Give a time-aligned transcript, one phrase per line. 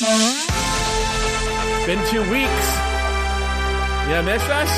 [0.00, 2.68] Been two weeks.
[4.08, 4.70] You miss us?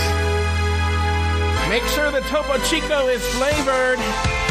[1.69, 3.99] Make sure the Topo Chico is flavored.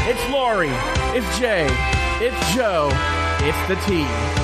[0.07, 0.69] It's Lauri.
[1.17, 1.65] It's Jay.
[2.21, 2.89] It's Joe.
[3.41, 4.38] It's the T.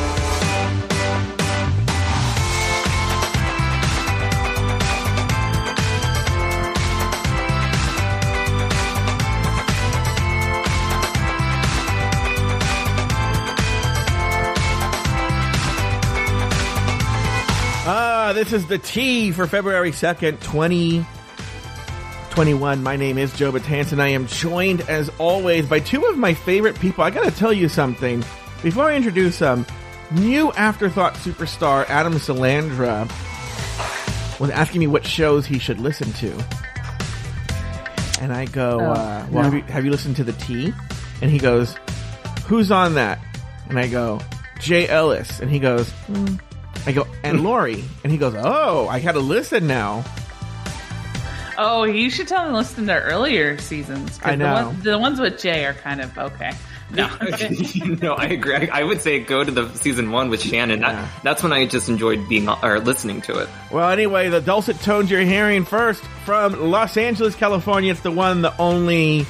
[18.36, 22.84] this is the Tea for February 2nd, 2021.
[22.84, 23.98] My name is Joe Betance.
[23.98, 27.06] I am joined, as always, by two of my favorite people.
[27.06, 28.26] I gotta tell you something.
[28.62, 29.66] Before I introduce them,
[30.12, 33.08] new Afterthought superstar Adam Salandra
[34.38, 36.32] was asking me what shows he should listen to.
[38.22, 39.46] And I go, Oh, uh, well, no.
[39.50, 40.74] have, you, have you listened to the Tea?
[41.22, 41.78] And he goes,
[42.48, 43.18] who's on that?
[43.70, 44.20] And I go,
[44.60, 45.40] Jay Ellis.
[45.40, 46.36] And he goes, "Hmm."
[46.86, 47.84] I go, and Lauri.
[48.04, 50.04] And he goes, oh, I gotta listen now.
[51.58, 54.18] Oh, you should tell them to listen to earlier seasons.
[54.18, 54.56] 'cause I know.
[54.56, 56.52] The, ones, the ones with Jay are kind of okay.
[56.92, 57.08] No.
[58.02, 58.70] no, I agree.
[58.70, 60.82] I, I would say go to the season one with Shannon.
[60.82, 63.50] That, That's when I just enjoyed being uh, or listening to it.
[63.72, 67.92] Well, anyway, the dulcet tones you're hearing first from Los Angeles, California.
[67.92, 69.26] It's the one, the only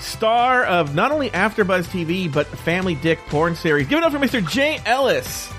[0.00, 3.86] star of not only AfterBuzz TV, but Family Dick porn series.
[3.86, 4.46] Give it up for Mr.
[4.46, 5.52] Jay Ellis.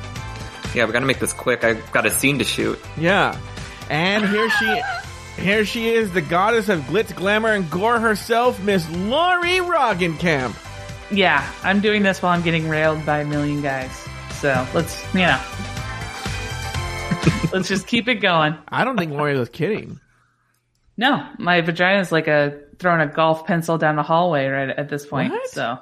[0.74, 1.64] Yeah, we got to make this quick.
[1.64, 2.80] I've got a scene to shoot.
[2.98, 3.40] Yeah.
[3.90, 4.82] And here she
[5.42, 10.56] here she is, the goddess of glitz, glamour, and gore herself, Miss Lauri Roggenkamp.
[11.12, 13.92] yeah, I'm doing this while I'm getting railed by a million guys.
[14.34, 15.42] So let's, you know.
[17.54, 18.58] let's just keep it going.
[18.68, 20.00] I don't think Lauri was kidding.
[20.98, 24.90] No, my vagina is like a throwing a golf pencil down the hallway right at
[24.90, 25.32] this point.
[25.32, 25.50] What?
[25.50, 25.78] So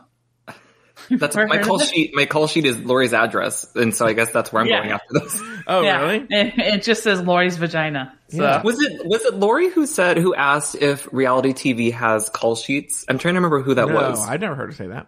[1.09, 2.15] That's my call sheet.
[2.15, 4.79] My call sheet is Lauri's address, and so I guess that's where I'm Yeah.
[4.79, 5.41] going after this.
[5.67, 6.27] Oh, yeah, really?
[6.29, 8.13] It, it just says Lauri's vagina.
[8.29, 8.61] So Yeah.
[8.61, 13.03] Was it was it Lauri who said who asked if reality TV has call sheets?
[13.09, 14.19] I'm trying to remember who that No, was.
[14.27, 15.07] I'd never heard her say that.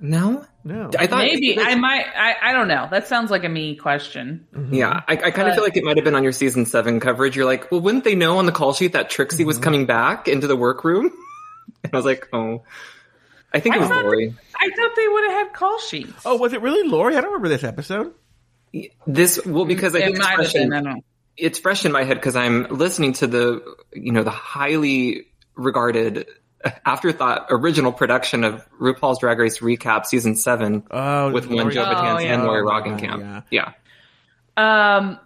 [0.00, 0.90] no, No.
[0.96, 2.06] I thought maybe I might.
[2.16, 2.86] I, I don't know.
[2.88, 4.46] That sounds like a me question.
[4.54, 4.74] Mm-hmm.
[4.74, 6.64] Yeah, I, I kind But- of feel like it might have been on your season
[6.66, 7.34] seven coverage.
[7.36, 9.64] You're like, well, wouldn't they know on the call sheet that Trixie was mm-hmm.
[9.64, 11.10] coming back into the workroom?
[11.82, 12.62] And I was like, oh,
[13.52, 14.34] I think it was thought- Lauri.
[14.60, 16.22] I thought they would have had call sheets.
[16.26, 17.16] Oh, was it really Lauri?
[17.16, 18.12] I don't remember this episode.
[19.06, 20.86] This well because I it think it's might have fresh, in, been.
[20.86, 20.94] I
[21.36, 23.62] it's fresh in my head because I'm listening to the
[23.94, 26.26] you know the highly regarded
[26.84, 32.18] afterthought original production of RuPaul's Drag Race recap season seven Oh, with one Joe Oh,
[32.18, 32.34] yeah.
[32.34, 33.20] and Lauri Oh, Roggenkamp.
[33.50, 33.72] yeah.
[34.56, 34.96] Yeah.
[34.96, 35.18] Um,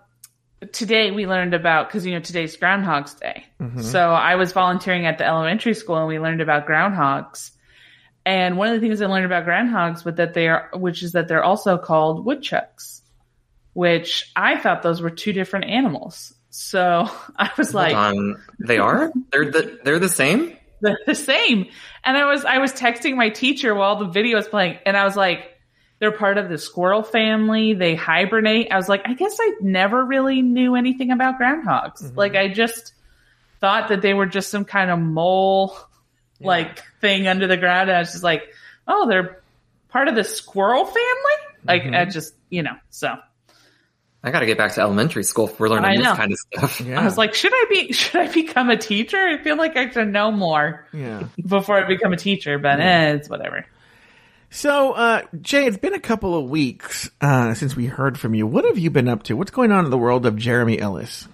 [0.72, 3.44] today we learned about because you know today's Groundhog's Day.
[3.60, 3.80] Mm-hmm.
[3.80, 7.50] So I was volunteering at the elementary school and we learned about groundhogs.
[8.24, 11.12] And one of the things I learned about groundhogs, was that they are, which is
[11.12, 13.02] that they're also called woodchucks,
[13.72, 16.32] which I thought those were two different animals.
[16.50, 20.56] So I was like, um, they are they're the they're the same.
[20.80, 21.66] they're the same.
[22.04, 25.04] And I was I was texting my teacher while the video was playing, and I
[25.04, 25.48] was like,
[25.98, 27.74] they're part of the squirrel family.
[27.74, 28.70] They hibernate.
[28.70, 32.16] I was like, I guess I never really knew anything about groundhogs.
[32.16, 32.94] Like I just
[33.60, 35.76] thought that they were just some kind of mole
[36.44, 37.88] like thing under the ground.
[37.88, 38.54] And I was just like,
[38.86, 39.40] oh, they're
[39.88, 41.02] part of the squirrel family.
[41.64, 43.16] Like I just you know so.
[44.24, 46.80] I got to get back to elementary school if we're learning this kind of stuff.
[46.86, 47.00] Yeah.
[47.00, 49.18] I was like, should I be should I become a teacher?
[49.18, 51.24] I feel like I should know more yeah.
[51.44, 53.66] before I become a teacher, but eh, it's whatever.
[54.50, 58.46] So, uh, Jay, it's been a couple of weeks uh, since we heard from you.
[58.46, 59.34] What have you been up to?
[59.34, 61.26] What's going on in the world of Jeremy Ellis?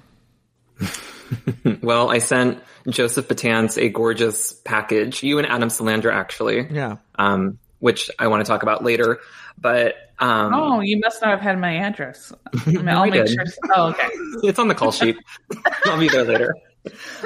[1.82, 5.22] Well, I sent Joseph Betance a gorgeous package.
[5.22, 6.66] You and Adam Salandra, actually.
[6.70, 6.96] Yeah.
[7.18, 9.18] Um, which I want to talk about later.
[9.60, 12.32] But um, Oh, you must not have had my address.
[12.66, 13.28] I mean, I'll make did.
[13.28, 13.44] sure.
[13.74, 14.08] Oh, okay.
[14.48, 15.16] it's on the call sheet.
[15.84, 16.54] I'll be there later.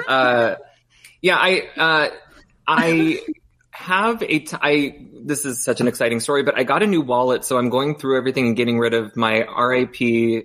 [0.07, 0.55] Uh,
[1.21, 2.09] yeah, I uh,
[2.67, 3.19] I
[3.83, 7.01] have a t- I this is such an exciting story, but I got a new
[7.01, 9.95] wallet, so I'm going through everything and getting rid of my RIP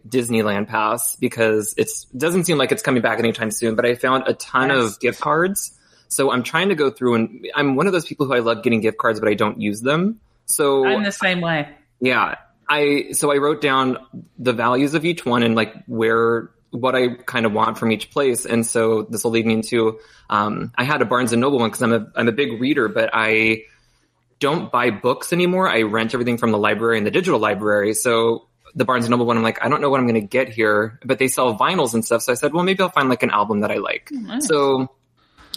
[0.08, 3.74] Disneyland pass because it's doesn't seem like it's coming back anytime soon.
[3.74, 4.78] But I found a ton Yes.
[4.94, 5.72] of gift cards,
[6.08, 8.62] so I'm trying to go through and I'm one of those people who I love
[8.62, 10.20] getting gift cards, but I don't use them.
[10.46, 11.68] So I'm the same way.
[12.00, 12.36] yeah.
[12.70, 13.96] I so I wrote down
[14.38, 18.10] the values of each one and like where what I kind of want from each
[18.10, 18.44] place.
[18.44, 19.98] And so this will lead me into
[20.30, 22.88] um I had a Barnes and Noble one because I'm a I'm a big reader,
[22.88, 23.62] but I
[24.38, 25.68] don't buy books anymore.
[25.68, 27.94] I rent everything from the library and the digital library.
[27.94, 30.26] So the Barnes and Noble one, I'm like, I don't know what I'm going to
[30.26, 32.22] get here, but they sell vinyls and stuff.
[32.22, 34.10] So I said, well, maybe I'll find like an album that I like.
[34.12, 34.46] nice.
[34.46, 34.94] So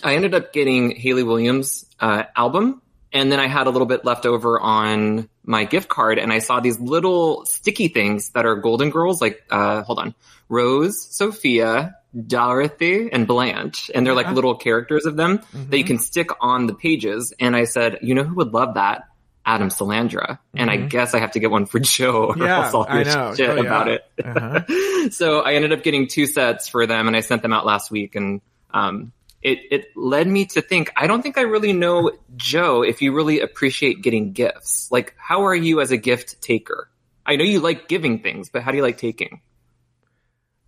[0.04, 2.82] I ended up getting Hayley Williams' uh, album
[3.14, 6.40] and then I had a little bit left over on my gift card and I
[6.40, 10.16] saw these little sticky things that are Golden Girls, like, uh, hold on,
[10.50, 11.96] Rose, Sophia,
[12.28, 13.92] Dorothy, and Blanche.
[13.94, 15.74] And they're like little characters of them that Mm-hmm.
[15.76, 17.34] you can stick on the pages.
[17.40, 19.08] And I said, you know who would love that?
[19.44, 20.38] Adam Salandra.
[20.54, 22.42] And I guess I have to get one for Joe or Mm-hmm.
[22.44, 23.34] Yeah, else I'll hear know.
[23.36, 23.62] shit Oh, yeah.
[23.62, 24.06] about it.
[24.24, 25.10] Uh-huh.
[25.12, 27.90] so I ended up getting two sets for them and I sent them out last
[27.92, 28.42] week and
[28.74, 29.12] um
[29.42, 33.14] it it led me to think I don't think I really know Joe if you
[33.14, 34.90] really appreciate getting gifts.
[34.92, 36.90] Like how are you as a gift taker?
[37.26, 39.42] I know you like giving things, but how do you like taking?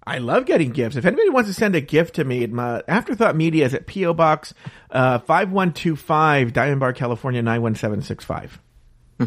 [0.05, 0.97] I love getting gifts.
[0.97, 4.13] If anybody wants to send a gift to me, my Afterthought Media is at PO
[4.13, 4.53] Box
[4.91, 8.59] uh, five one two five, Diamond Bar, California nine one seven six five.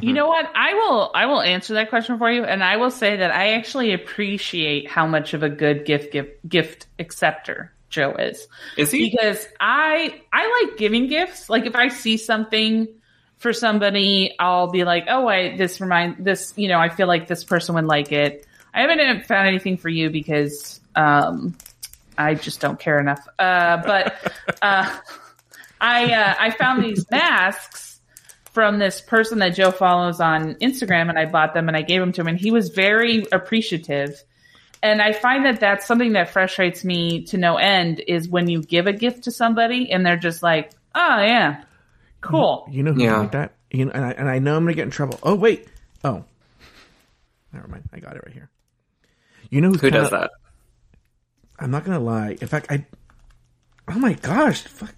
[0.01, 0.51] You know what?
[0.55, 3.53] I will I will answer that question for you and I will say that I
[3.53, 8.47] actually appreciate how much of a good gift gift gift acceptor Joe is.
[8.77, 9.11] Is he?
[9.11, 11.49] Because I I like giving gifts.
[11.49, 12.89] Like if I see something
[13.39, 17.29] for somebody, I'll be like, "Oh, I this remind this, you know, I feel like
[17.29, 21.57] this person would like it." I haven't found anything for you because um
[22.19, 23.27] I just don't care enough.
[23.39, 24.99] Uh but uh
[25.81, 28.01] I uh I found these masks
[28.53, 32.01] from this person that Joe follows on Instagram, and I bought them and I gave
[32.01, 34.23] them to him, and he was very appreciative.
[34.87, 38.63] And I find that that's something that frustrates me to no end is when you
[38.63, 41.65] give a gift to somebody and they're just like, "Oh yeah,
[42.21, 43.17] cool." You know who's Yeah.
[43.19, 43.55] like that?
[43.73, 45.19] You know, and I and I know I'm gonna get in trouble.
[45.25, 45.67] Oh wait,
[46.05, 46.25] oh,
[47.53, 47.83] never mind.
[47.93, 48.49] I got it right here.
[49.51, 50.31] You know who's Who kinda- does that?
[51.59, 52.37] I'm not gonna lie.
[52.41, 52.85] In fact, I.
[53.89, 54.63] Oh my gosh!
[54.63, 54.95] Fuck.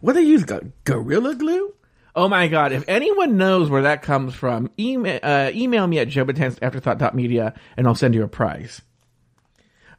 [0.00, 0.44] What do they use?
[0.84, 1.74] Gorilla glue?
[2.16, 2.72] Oh my god!
[2.72, 7.94] If anyone knows where that comes from, email uh, email me at jobatans@afterthought.media and I'll
[7.94, 8.80] send you a prize.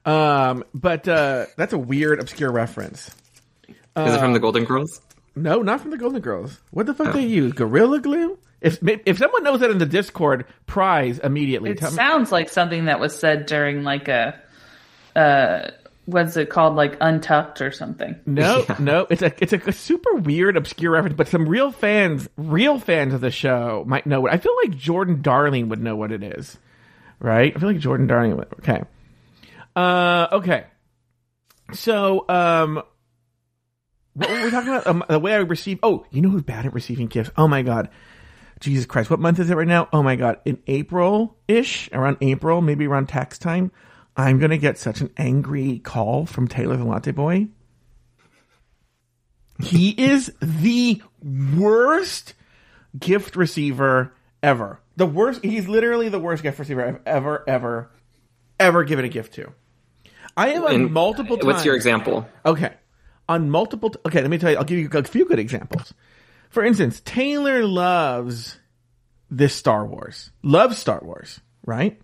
[0.05, 3.09] Um, but uh, that's a weird, obscure reference.
[3.67, 3.75] Is
[4.13, 5.01] it from Uh, the Golden Girls?
[5.35, 6.59] No, not from the Golden Girls.
[6.71, 7.53] What the fuck do they use?
[7.53, 8.37] Gorilla glue?
[8.61, 11.71] If if someone knows that in the Discord, prize immediately.
[11.71, 11.95] It Tell me.
[11.95, 14.39] sounds like something that was said during like a
[15.15, 15.71] uh
[16.05, 18.15] what's it called like untucked or something.
[18.25, 22.79] No, no, it's a it's a, super weird, obscure reference, but some real fans, real
[22.79, 24.33] fans of the show might know it.
[24.33, 26.57] I feel like Jordan Darling would know what it is,
[27.19, 27.55] right?
[27.55, 28.47] I feel like Jordan Darling would.
[28.59, 28.81] Okay,
[29.75, 30.65] uh, okay.
[31.73, 32.81] So, um,
[34.13, 34.87] what were we talking about?
[34.87, 35.79] Um, the way I receive.
[35.83, 37.31] Oh, you know who's bad at receiving gifts?
[37.37, 37.89] Oh my god,
[38.59, 39.09] Jesus Christ!
[39.09, 39.87] What month is it right now?
[39.93, 43.71] Oh my god, in April ish, around April, maybe around tax time.
[44.17, 47.47] I'm gonna get such an angry call from Taylor the Latte Boy.
[49.61, 52.33] He is the worst
[52.97, 54.81] gift receiver ever.
[54.95, 55.43] The worst.
[55.43, 57.91] He's literally the worst gift receiver I've ever, ever,
[58.59, 59.51] ever given a gift to.
[60.35, 61.45] I have on And multiple times.
[61.45, 62.27] What's your example?
[62.45, 62.73] Okay.
[63.27, 63.89] On multiple.
[63.91, 64.57] T- okay, let me tell you.
[64.57, 65.93] I'll give you a few good examples.
[66.49, 68.57] For instance, Taylor loves
[69.29, 70.31] this Star Wars.
[70.41, 71.99] Loves Star Wars, right?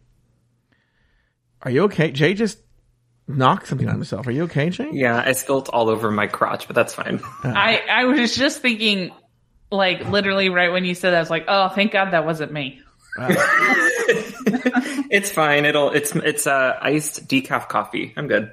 [1.61, 2.11] Are you okay?
[2.11, 2.59] Jay just
[3.27, 4.27] knocked something on himself.
[4.27, 4.89] Are you okay, Jay?
[4.91, 7.21] Yeah, I spilt all over my crotch, but that's fine.
[7.43, 7.53] Uh.
[7.55, 9.11] I I was just thinking
[9.71, 12.51] like literally right when you said that I was like, "Oh, thank God that wasn't
[12.51, 12.81] me."
[15.09, 15.65] it's fine.
[15.65, 18.13] It'll it's it's uh iced decaf coffee.
[18.17, 18.51] I'm good.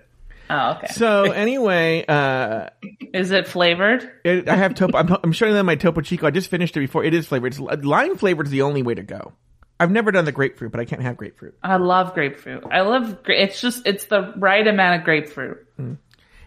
[0.51, 0.89] Oh, okay.
[0.89, 2.69] So anyway, uh,
[3.15, 4.11] Is it flavored?
[4.25, 4.99] it, I have Topo.
[4.99, 6.27] I'm, I'm showing them my Topo Chico.
[6.27, 7.05] I just finished it before.
[7.05, 7.55] It is flavored.
[7.55, 9.33] It's, lime flavored is the only way to go.
[9.81, 11.57] I've never done the grapefruit, but I can't have grapefruit.
[11.63, 12.65] I love grapefruit.
[12.71, 15.67] I love it's just it's the right amount of grapefruit.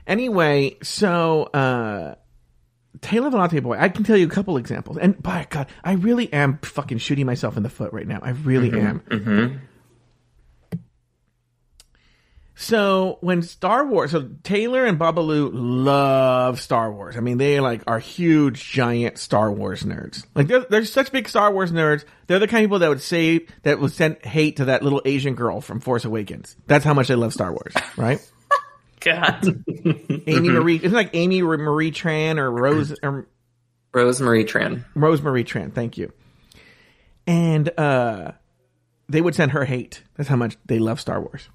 [0.08, 2.16] Anyway, so uh
[3.06, 4.98] Taylor the Latte Boy, I can tell you a couple examples.
[4.98, 8.20] And by God, I really am fucking shooting myself in the foot right now.
[8.20, 9.00] I really mm-hmm, am.
[9.02, 9.58] Mm-hmm.
[12.56, 17.16] So when Star Wars, so Taylor and Babalu love Star Wars.
[17.16, 20.26] I mean, they like are huge, giant Star Wars nerds.
[20.34, 22.06] Like they're, they're such big Star Wars nerds.
[22.26, 25.04] They're the kind of people that would say that would send hate to that little
[25.06, 26.56] Asian girl from Force Awakens.
[26.66, 28.20] That's how much they love Star Wars, right?
[29.06, 29.64] God.
[30.28, 33.28] Amy Marie, isn't like Amy Marie Tran or Rose or
[33.94, 34.84] Rosemary Tran.
[34.96, 35.74] Rosemary Tran?
[35.74, 36.12] Thank you.
[37.28, 38.32] And uh,
[39.10, 40.04] they would send her hate.
[40.16, 41.48] That's how much they love Star Wars.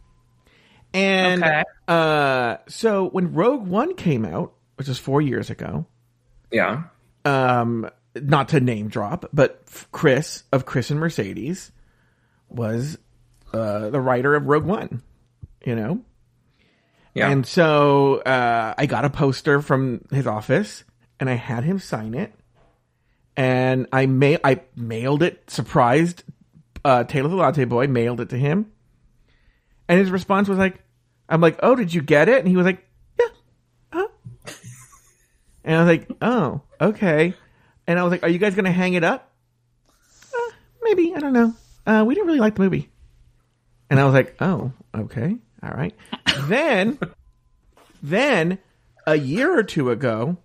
[0.93, 1.63] And Okay.
[1.87, 5.87] uh, so when Rogue One came out, which was four years ago,
[6.51, 6.85] Yeah.
[7.25, 11.71] um, not to name drop, but Chris of Chris and Mercedes
[12.49, 12.99] was
[13.53, 15.03] uh, the writer of Rogue One.
[15.65, 16.01] You know,
[17.15, 17.31] Yeah.
[17.31, 20.85] And so uh, I got a poster from his office,
[21.19, 22.33] and I had him sign it,
[23.37, 25.51] and I ma- I mailed it.
[25.51, 26.23] Surprised
[26.85, 28.71] uh, Taylor the Latte Boy mailed it to him,
[29.89, 30.83] and his response was like,
[31.29, 32.87] "I'm like, oh, did you get it?" And he was like,
[33.19, 33.29] "Yeah."
[33.93, 34.09] Huh?
[35.65, 37.35] and I was like, "Oh, okay."
[37.87, 39.33] And I was like, "Are you guys going to hang it up?"
[40.33, 40.51] Uh,
[40.83, 41.55] maybe I don't know.
[41.87, 42.89] Uh, we didn't really like the movie.
[43.91, 45.95] And I was like, "Oh, okay, all right."
[46.49, 46.99] Then,
[48.03, 48.59] then
[49.07, 50.37] a year or two ago,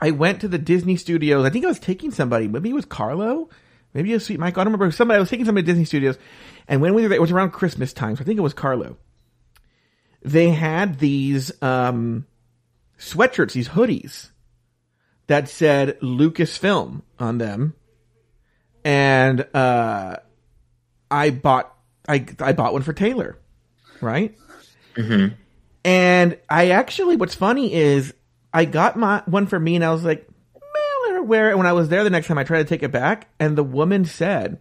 [0.00, 1.44] I went to the Disney Studios.
[1.44, 2.48] I think I was taking somebody.
[2.48, 3.48] Maybe it was Carlo.
[3.94, 4.56] Maybe it was Sweet Mike.
[4.56, 4.90] I don't remember.
[4.92, 5.16] Somebody.
[5.16, 6.18] I was taking somebody to Disney Studios,
[6.68, 8.16] and when we were there, it was around Christmas time.
[8.16, 8.96] So I think it was Carlo.
[10.22, 12.26] They had these um,
[12.98, 14.30] sweatshirts, these hoodies
[15.26, 17.74] that said Lucasfilm on them,
[18.84, 20.16] and uh,
[21.10, 21.74] I bought
[22.08, 23.38] I I bought one for Taylor,
[24.00, 24.36] right?
[25.84, 28.12] And I actually, what's funny is
[28.52, 31.66] I got my one for me, and I was like, "Man, her wear it." When
[31.66, 34.04] I was there the next time, I tried to take it back, and the woman
[34.04, 34.58] said,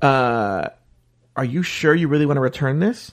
[0.00, 0.68] "Uh,
[1.36, 3.12] are you sure you really want to return this?"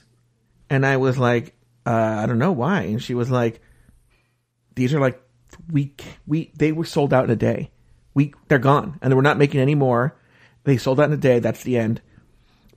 [0.70, 3.60] And I was like, uh, "I don't know why." And she was like,
[4.74, 5.20] "These are like
[5.70, 5.94] we
[6.26, 7.70] we they were sold out in a day.
[8.14, 10.16] We they're gone, and we're not making any more.
[10.64, 11.38] They sold out in a day.
[11.40, 12.00] That's the end."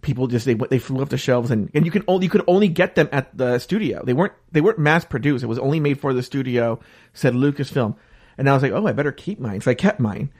[0.01, 2.43] People just they they flew off the shelves and, and you can only you could
[2.47, 4.03] only get them at the studio.
[4.03, 5.43] They weren't they weren't mass produced.
[5.43, 6.79] It was only made for the studio.
[7.13, 7.95] Said Lucasfilm,
[8.37, 9.61] and I was like, oh, I better keep mine.
[9.61, 10.31] So I kept mine,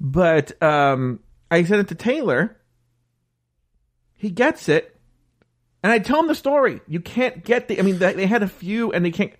[0.00, 1.20] but um,
[1.50, 2.56] I sent it to Taylor.
[4.14, 4.98] He gets it,
[5.82, 6.80] and I tell him the story.
[6.88, 7.78] You can't get the.
[7.78, 9.32] I mean, they, they had a few, and they can't.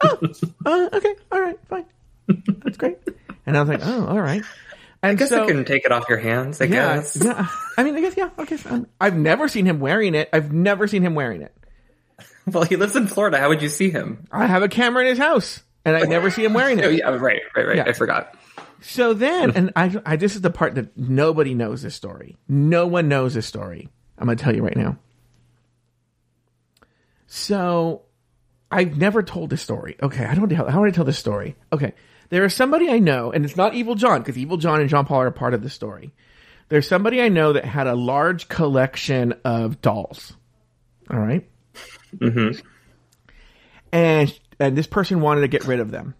[0.00, 0.18] Oh,
[0.66, 1.86] uh, okay, all right, fine,
[2.64, 2.98] that's great.
[3.46, 4.42] And I was like, oh, all right.
[5.06, 6.60] I guess so, I can take it off your hands.
[6.60, 7.16] I yeah, guess.
[7.22, 7.48] yeah.
[7.76, 8.30] I mean, I guess yeah.
[8.38, 10.28] Okay, um, I've never seen him wearing it.
[10.32, 11.54] I've never seen him wearing it.
[12.48, 13.38] Well, he lives in Florida.
[13.38, 14.28] How would you see him?
[14.30, 16.84] I have a camera in his house, and I never see him wearing it.
[16.84, 17.76] Oh, yeah, right, right, right.
[17.78, 17.84] Yeah.
[17.88, 18.36] I forgot.
[18.82, 22.36] So then, and I, I, this is the part that nobody knows this story.
[22.48, 23.88] No one knows this story.
[24.16, 24.96] I'm going to tell you right now.
[27.26, 28.02] So,
[28.70, 29.96] I've never told this story.
[30.00, 31.56] Okay, I don't know how would I tell this story.
[31.72, 31.94] Okay,
[32.28, 35.04] there is somebody I know, and it's not Evil John because Evil John and Jean
[35.04, 36.12] Paul are a part of the story.
[36.68, 40.34] There's somebody I know that had a large collection of dolls.
[41.10, 41.48] All right?
[42.16, 42.58] Mm-hmm.
[43.92, 46.14] and and this person wanted to get rid of them.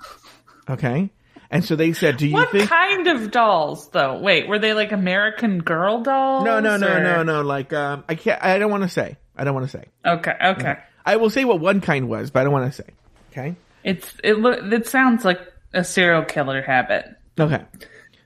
[0.69, 1.11] Okay,
[1.51, 4.19] and so they said, "Do you What think?" kind of dolls, though?
[4.19, 6.45] Wait, were they like American Girl dolls?
[6.45, 7.43] no, no, no, or- no, no.
[7.43, 8.43] Like, um, I can't.
[8.43, 9.17] I don't want to say.
[9.37, 9.85] I don't want to say.
[10.05, 10.77] Okay, okay.
[11.05, 12.89] I will say what one kind was, but I don't want to say.
[13.31, 13.57] Okay.
[13.85, 14.39] It's it.
[14.39, 15.41] Lo- it sounds like
[15.77, 17.07] a serial killer habit.
[17.39, 17.65] Okay.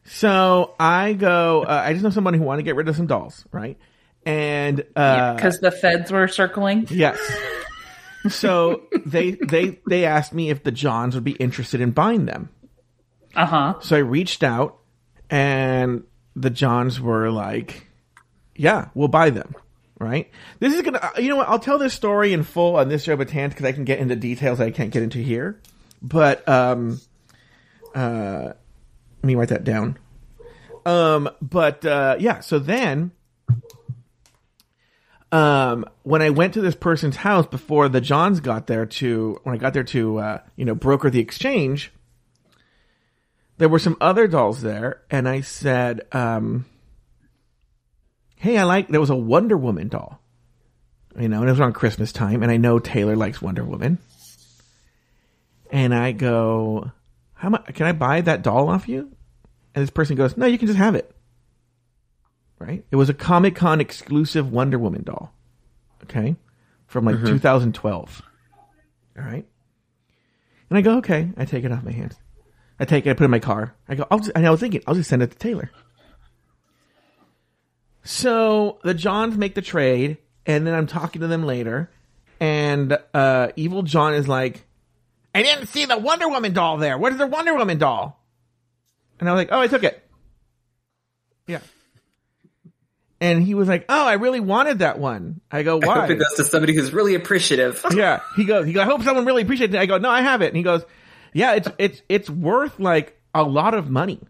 [0.05, 1.63] So I go.
[1.63, 3.79] Uh, I just know somebody who wanted to get rid of some dolls, right?
[4.27, 6.87] And uh, Because the feds were circling.
[6.91, 7.19] Yes.
[8.29, 12.51] So they they they asked me if the Johns would be interested in buying them.
[13.35, 13.75] Uh huh.
[13.81, 14.79] So I reached out,
[15.31, 16.05] and
[16.37, 17.87] the Johns were like,
[18.55, 19.55] "Yeah, we'll buy them."
[19.99, 20.31] Right?
[20.59, 20.99] This is gonna.
[20.99, 21.49] uh, You know what?
[21.49, 24.17] I'll tell this story in full on this show, but because I can get into
[24.17, 25.61] details I can't get into here.
[26.03, 27.01] But um,
[27.95, 28.53] uh,
[29.23, 29.99] let me write that down.
[30.87, 32.41] Um, but uh, yeah.
[32.41, 33.13] So then,
[35.33, 39.55] um, when I went to this person's house before the Johns got there to, when
[39.55, 41.93] I got there to, uh, you know, broker the exchange,
[43.59, 46.65] there were some other dolls there, and I said, um,
[48.37, 50.19] "Hey, I like." There was a Wonder Woman doll,
[51.19, 53.99] you know, and it was around Christmas time, and I know Taylor likes Wonder Woman,
[55.71, 56.91] and I go,
[57.41, 59.11] "How much can I buy that doll off you?"
[59.75, 61.15] And this person goes, "No, you can just have it."
[62.59, 62.85] Right?
[62.91, 65.35] It was a Comic Con exclusive Wonder Woman doll,
[66.05, 66.37] okay,
[66.87, 68.23] from like 2012.
[69.19, 69.47] All right,
[70.69, 72.17] and I go, "Okay," I take it off my hands.
[72.79, 73.75] I take it, I put it in my car.
[73.89, 75.71] I go, I'll just, and I was thinking, I'll just send it to Taylor.
[78.05, 80.17] So the Johns make the trade,
[80.47, 81.91] and then I'm talking to them later,
[82.41, 84.65] and uh, Evil John is like,
[85.35, 86.99] I didn't see the Wonder Woman doll there.
[86.99, 88.21] Where's the Wonder Woman doll?
[89.19, 90.03] And I was like, oh, I took it.
[91.47, 91.61] Yeah.
[93.21, 95.41] And he was like, oh, I really wanted that one.
[95.51, 95.95] I go, why?
[95.95, 97.85] I hope it goes to somebody who's really appreciative.
[97.95, 98.21] yeah.
[98.35, 99.79] He goes, he goes, I hope someone really appreciates it.
[99.79, 100.49] I go, no, I have it.
[100.49, 100.83] And he goes,
[101.35, 104.21] yeah, it's, it's, it's worth like a lot of money.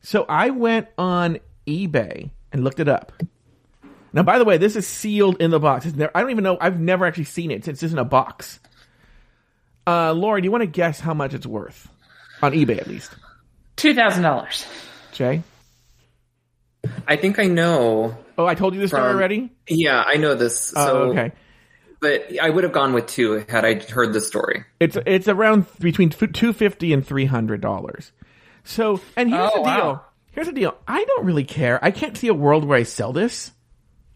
[0.00, 3.12] So I went on eBay and looked it up.
[4.14, 5.86] Now, by the way, this is sealed in the box.
[5.86, 6.58] It's never, I don't even know.
[6.60, 7.64] I've never actually seen it.
[7.64, 8.60] Since it's in a box.
[9.86, 11.88] Uh, Lauri, do you want to guess how much it's worth
[12.40, 13.14] on eBay at least?
[13.76, 14.66] Two thousand dollars.
[15.12, 15.42] Jay?
[17.06, 18.16] I think I know.
[18.38, 19.50] Oh, I told you this story already?
[19.68, 20.58] Yeah, I know this.
[20.58, 21.32] So, Oh, okay.
[22.00, 24.64] But I would have gone with two had I heard the story.
[24.80, 28.10] It's it's around between two fifty and three hundred dollars.
[28.64, 29.84] So, and here's Oh, the deal.
[29.86, 30.04] wow.
[30.32, 30.76] Here's the deal.
[30.88, 31.78] I don't really care.
[31.84, 33.52] I can't see a world where I sell this,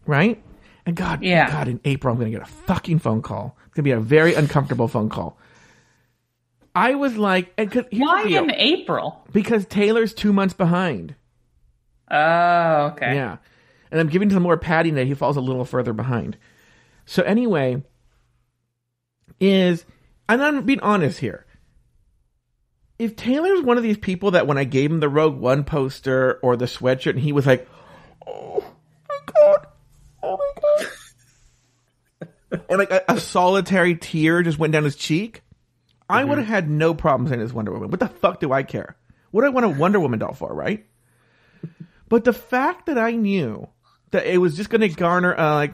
[0.05, 0.41] right?
[0.85, 1.49] And God, Yeah.
[1.49, 3.55] God, in April I'm going to get a fucking phone call.
[3.67, 5.37] It's going to be a very uncomfortable phone call.
[6.77, 9.27] I was like, and 'cause here's the Why in April?
[9.31, 11.15] because Taylor's two months behind.
[12.09, 13.15] Oh, okay.
[13.15, 13.37] Yeah.
[13.91, 16.37] And I'm giving some more padding that he falls a little further behind.
[17.05, 17.83] So anyway,
[19.39, 19.85] is
[20.29, 21.45] and I'm being honest here.
[22.99, 26.39] If Taylor's one of these people that when I gave him the Rogue One poster
[26.41, 27.67] or the sweatshirt and he was like,
[28.27, 28.63] Oh
[29.07, 29.67] my god,
[30.23, 30.87] oh my god
[32.69, 35.41] And like a, a solitary tear just went down his cheek,
[36.09, 37.89] I would have had no problem saying it's Wonder Woman.
[37.91, 38.95] What the fuck do I care?
[39.31, 40.85] What do I want a Wonder Woman doll for, right?
[42.09, 43.67] But the fact that I knew
[44.11, 45.71] that it was just going to garner uh, like,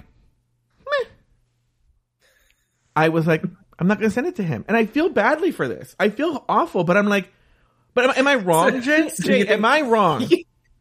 [0.79, 1.09] meh,
[2.95, 3.43] I was like,
[3.77, 5.95] I'm not going to send it to him, and I feel badly for this.
[5.99, 7.31] I feel awful, but I'm like,
[7.93, 9.09] but am, am I wrong, Jay?
[9.09, 10.27] so Jay, think- am I wrong?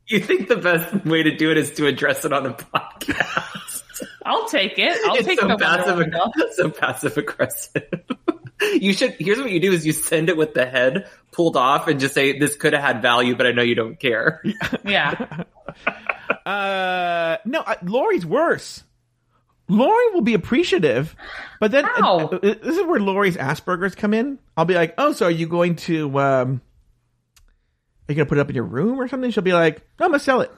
[0.09, 4.03] You think the best way to do it is to address it on a podcast?
[4.27, 4.99] I'll take it.
[5.07, 6.33] I'll it's take so the Wonder passive, Woman doll.
[6.53, 7.89] so passive aggressive.
[8.81, 9.13] You should.
[9.19, 12.15] Here's what you do: is you send it with the head pulled off, and just
[12.15, 14.43] say, "This could have had value, but I know you don't care."
[14.85, 15.45] Yeah.
[16.47, 18.83] Uh, no, I, Lauri's worse.
[19.69, 21.15] Lauri will be appreciative,
[21.61, 22.19] but then How?
[22.19, 24.39] uh, uh, this is where Lauri's Asperger's come in.
[24.57, 26.61] I'll be like, "Oh, so are you going to um,
[28.09, 30.07] are you gonna put it up in your room or something?" She'll be like, "No,
[30.07, 30.51] I'm gonna sell it."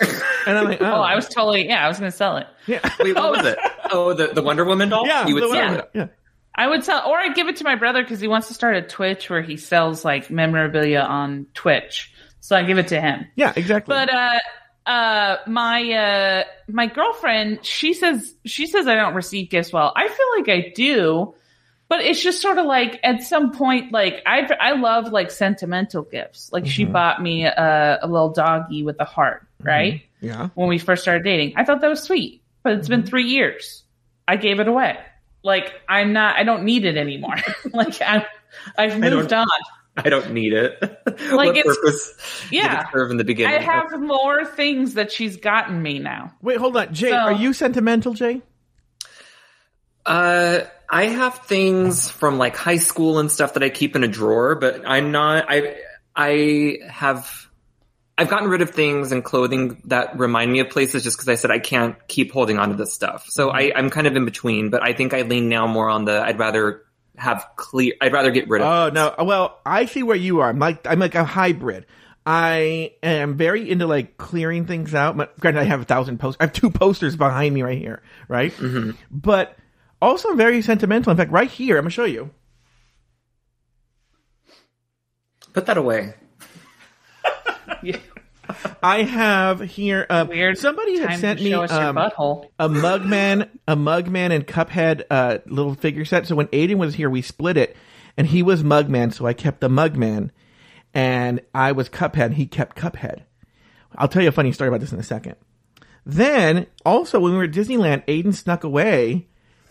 [0.00, 1.84] And I'm like, "Oh, Oh, I was totally yeah.
[1.84, 2.46] I was gonna sell it.
[2.66, 3.58] yeah, Wait, what was it?
[3.90, 5.06] Oh, the, the Wonder Woman doll.
[5.06, 5.90] yeah, you would sell one- it.
[5.94, 6.06] yeah."
[6.56, 8.76] I would sell, or I'd give it to my brother because he wants to start
[8.76, 12.12] a Twitch where he sells like memorabilia on Twitch.
[12.40, 13.26] So I give it to him.
[13.36, 13.94] Yeah, exactly.
[13.94, 14.38] But uh,
[14.86, 19.92] uh, my uh, my girlfriend, she says she says I don't receive gifts well.
[19.94, 21.34] I feel like I do,
[21.88, 26.04] but it's just sort of like at some point, like I I love like sentimental
[26.04, 26.52] gifts.
[26.52, 30.02] Like she bought me a, a little doggy with a heart, right?
[30.20, 31.54] yeah, when we first started dating.
[31.56, 33.82] I thought that was sweet, but it's been three years.
[34.26, 34.98] I gave it away.
[35.46, 36.36] Like I'm not.
[36.36, 37.36] I don't need it anymore.
[37.72, 38.22] like I'm.
[38.76, 39.46] I've moved on.
[39.96, 40.82] I don't need it.
[41.06, 42.80] Like, what it's- purpose did yeah.
[42.82, 43.56] it serve in the beginning?
[43.56, 46.34] I have more things that she's gotten me now.
[46.42, 47.10] wait, hold on, Jay.
[47.10, 48.42] So- are you sentimental, Jay?
[50.04, 54.08] Uh, I have things from like high school and stuff that I keep in a
[54.08, 55.46] drawer, but I'm not.
[55.48, 55.76] I
[56.14, 57.48] I have.
[58.18, 61.34] I've gotten rid of things and clothing that remind me of places just because I
[61.34, 63.26] said I can't keep holding on to this stuff.
[63.28, 66.06] So I, I'm kind of in between, but I think I lean now more on
[66.06, 66.82] the I'd rather
[67.16, 67.92] have clear.
[68.00, 68.68] I'd rather get rid of.
[68.68, 69.24] Oh no.
[69.24, 70.48] Well, I see where you are.
[70.48, 71.86] I'm like I'm like a hybrid.
[72.24, 75.16] I am very into like clearing things out.
[75.16, 76.38] But granted, I have a thousand posters.
[76.40, 78.52] I have two posters behind me right here, right?
[78.52, 78.92] Mm-hmm.
[79.10, 79.56] But
[80.00, 81.10] also very sentimental.
[81.10, 82.30] In fact, right here, I'm gonna show you.
[85.52, 86.14] Put that away.
[88.82, 90.06] I have here.
[90.08, 90.58] Uh, Weird.
[90.58, 95.38] Somebody had sent me show us your um, a Mugman, a Mugman and Cuphead uh,
[95.46, 96.26] little figure set.
[96.26, 97.76] So when Aiden was here, we split it,
[98.16, 100.30] and he was Mugman, so I kept the Mugman,
[100.94, 102.34] and I was Cuphead.
[102.34, 103.22] He kept Cuphead.
[103.96, 105.36] I'll tell you a funny story about this in a second.
[106.04, 109.26] Then also when we were at Disneyland, Aiden snuck away,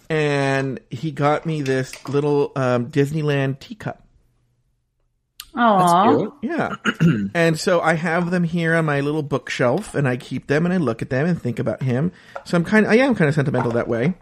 [0.10, 4.05] and he got me this little um, Disneyland teacup.
[5.56, 6.20] Aww.
[6.20, 6.34] Cute.
[6.41, 6.76] Yeah.
[7.34, 10.74] and so I have them here on my little bookshelf and I keep them and
[10.74, 12.12] I look at them and think about him.
[12.44, 14.15] So I'm kind of, I am kind of sentimental that way.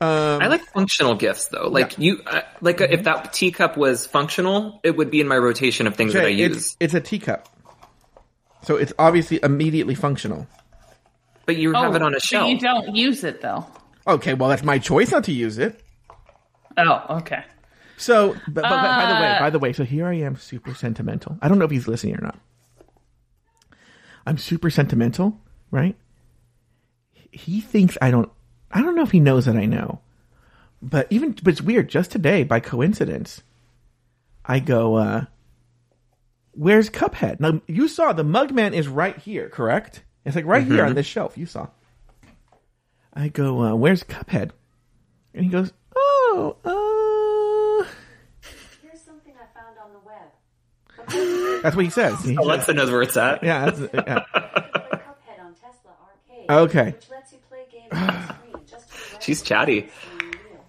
[0.00, 1.68] I like functional gifts though.
[1.68, 5.36] Like you, uh, like uh, if that teacup was functional, it would be in my
[5.36, 6.56] rotation of things that I Jay, use.
[6.56, 7.48] it's, it's a teacup.
[8.62, 10.46] So it's obviously immediately functional.
[11.46, 12.50] But you have it on a Oh, so shelf.
[12.50, 13.66] you don't use it though.
[14.06, 15.80] Okay, well that's my choice not to use it.
[16.76, 17.42] Oh, okay.
[17.98, 20.36] So, but, but, but by the way, Uh, by the way, so here I am,
[20.36, 21.36] super sentimental.
[21.42, 22.38] I don't know if he's listening or not.
[24.26, 25.96] I'm super sentimental, right?
[27.30, 28.30] He thinks I don't.
[28.70, 30.00] I don't know if he knows that I know,
[30.80, 31.88] but even but it's weird.
[31.88, 33.42] Just today, by coincidence,
[34.44, 35.24] I go, uh
[36.52, 40.04] "Where's Cuphead?" Now you saw the Mugman is right here, correct?
[40.24, 41.36] It's like right here on this shelf.
[41.38, 41.68] You saw.
[43.14, 44.50] I go, uh, "Where's Cuphead?"
[45.34, 47.86] And he goes, "Oh, uh."
[48.82, 51.47] Here's something I found on the web.
[51.62, 52.20] That's what he says.
[52.22, 53.42] He says- Alexa knows where it's at.
[53.42, 54.24] yeah, that's, yeah.
[54.34, 55.92] Cuphead on Tesla
[56.30, 56.50] Arcade.
[56.50, 56.84] Okay.
[56.92, 59.80] Which lets you play games on the screen just to the right She's chatty.
[59.80, 60.64] the screen wheel.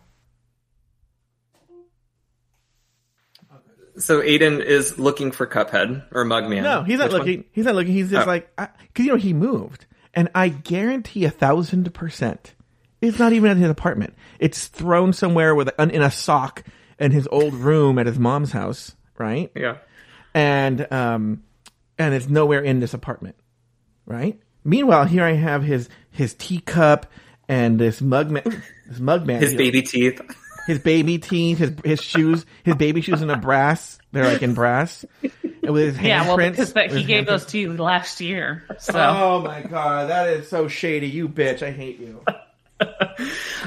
[3.97, 6.63] So Aiden is looking for Cuphead or Mugman.
[6.63, 7.19] No, he's not Which one?
[7.21, 7.43] looking.
[7.51, 7.93] He's not looking.
[7.93, 8.29] He's just Oh.
[8.29, 12.55] like, because you know he moved, and I guarantee a thousand percent,
[13.01, 14.13] it's not even at his apartment.
[14.39, 16.63] It's thrown somewhere with in a sock
[16.97, 19.51] in his old room at his mom's house, right?
[19.55, 19.77] Yeah.
[20.39, 21.43] And um,
[21.97, 23.35] and it's nowhere in this apartment,
[24.05, 24.39] right?
[24.63, 27.07] Meanwhile, here I have his his teacup
[27.49, 30.21] and this mug man, this mug man, His baby teeth.
[30.67, 33.97] his baby teeth, his his shoes, his baby shoes in a brass.
[34.11, 36.51] They're like in brass, and with his Yeah, well, handprints.
[36.51, 37.27] because that, he gave handprints.
[37.27, 38.63] those to you last year.
[38.79, 41.07] So Oh my god, that is so shady.
[41.07, 42.23] You bitch, I hate you.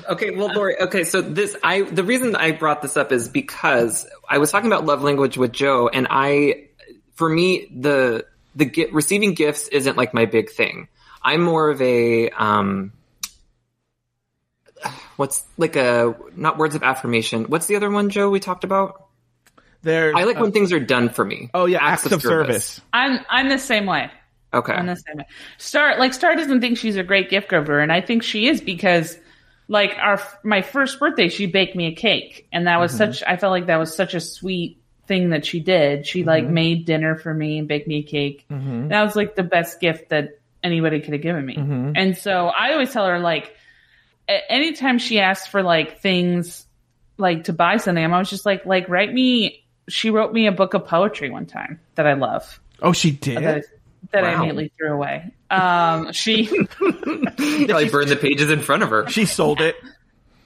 [0.08, 0.80] Okay, well, Lori.
[0.80, 4.66] Okay, so this I the reason I brought this up is because I was talking
[4.66, 6.68] about love language with Joe, and I,
[7.14, 10.88] for me, the the gi- receiving gifts isn't like my big thing.
[11.22, 12.92] I'm more of a um,
[15.16, 17.44] what's like a not words of affirmation.
[17.44, 18.30] What's the other one, Joe?
[18.30, 19.06] We talked about.
[19.82, 21.50] There's, I like uh, when things are done for me.
[21.54, 22.80] oh yeah, acts, of service.
[22.92, 24.10] I'm I'm the same way.
[24.54, 24.72] Okay.
[24.72, 25.24] I'm the.
[25.58, 28.60] Star like Star doesn't think she's a great gift giver, and I think she is
[28.60, 29.18] because
[29.68, 33.12] like our my first birthday, she baked me a cake, and that was Mm-hmm.
[33.12, 33.22] such.
[33.26, 36.06] I felt like that was such a sweet thing that she did.
[36.06, 36.54] She like Mm-hmm.
[36.54, 38.44] made dinner for me and baked me a cake.
[38.48, 41.56] That was like the best gift that anybody could have given me.
[41.56, 41.92] Mm-hmm.
[41.96, 43.52] And so I always tell her like,
[44.48, 46.66] anytime she asks for like things
[47.18, 49.64] like to buy something, I'm always just like like write me.
[49.88, 53.64] She wrote me a book of poetry one time that I love Oh, she did.
[54.10, 55.32] That, that I immediately threw away.
[55.50, 56.48] Um, she,
[56.80, 59.08] I burned the pages in front of her.
[59.08, 59.76] She sold it.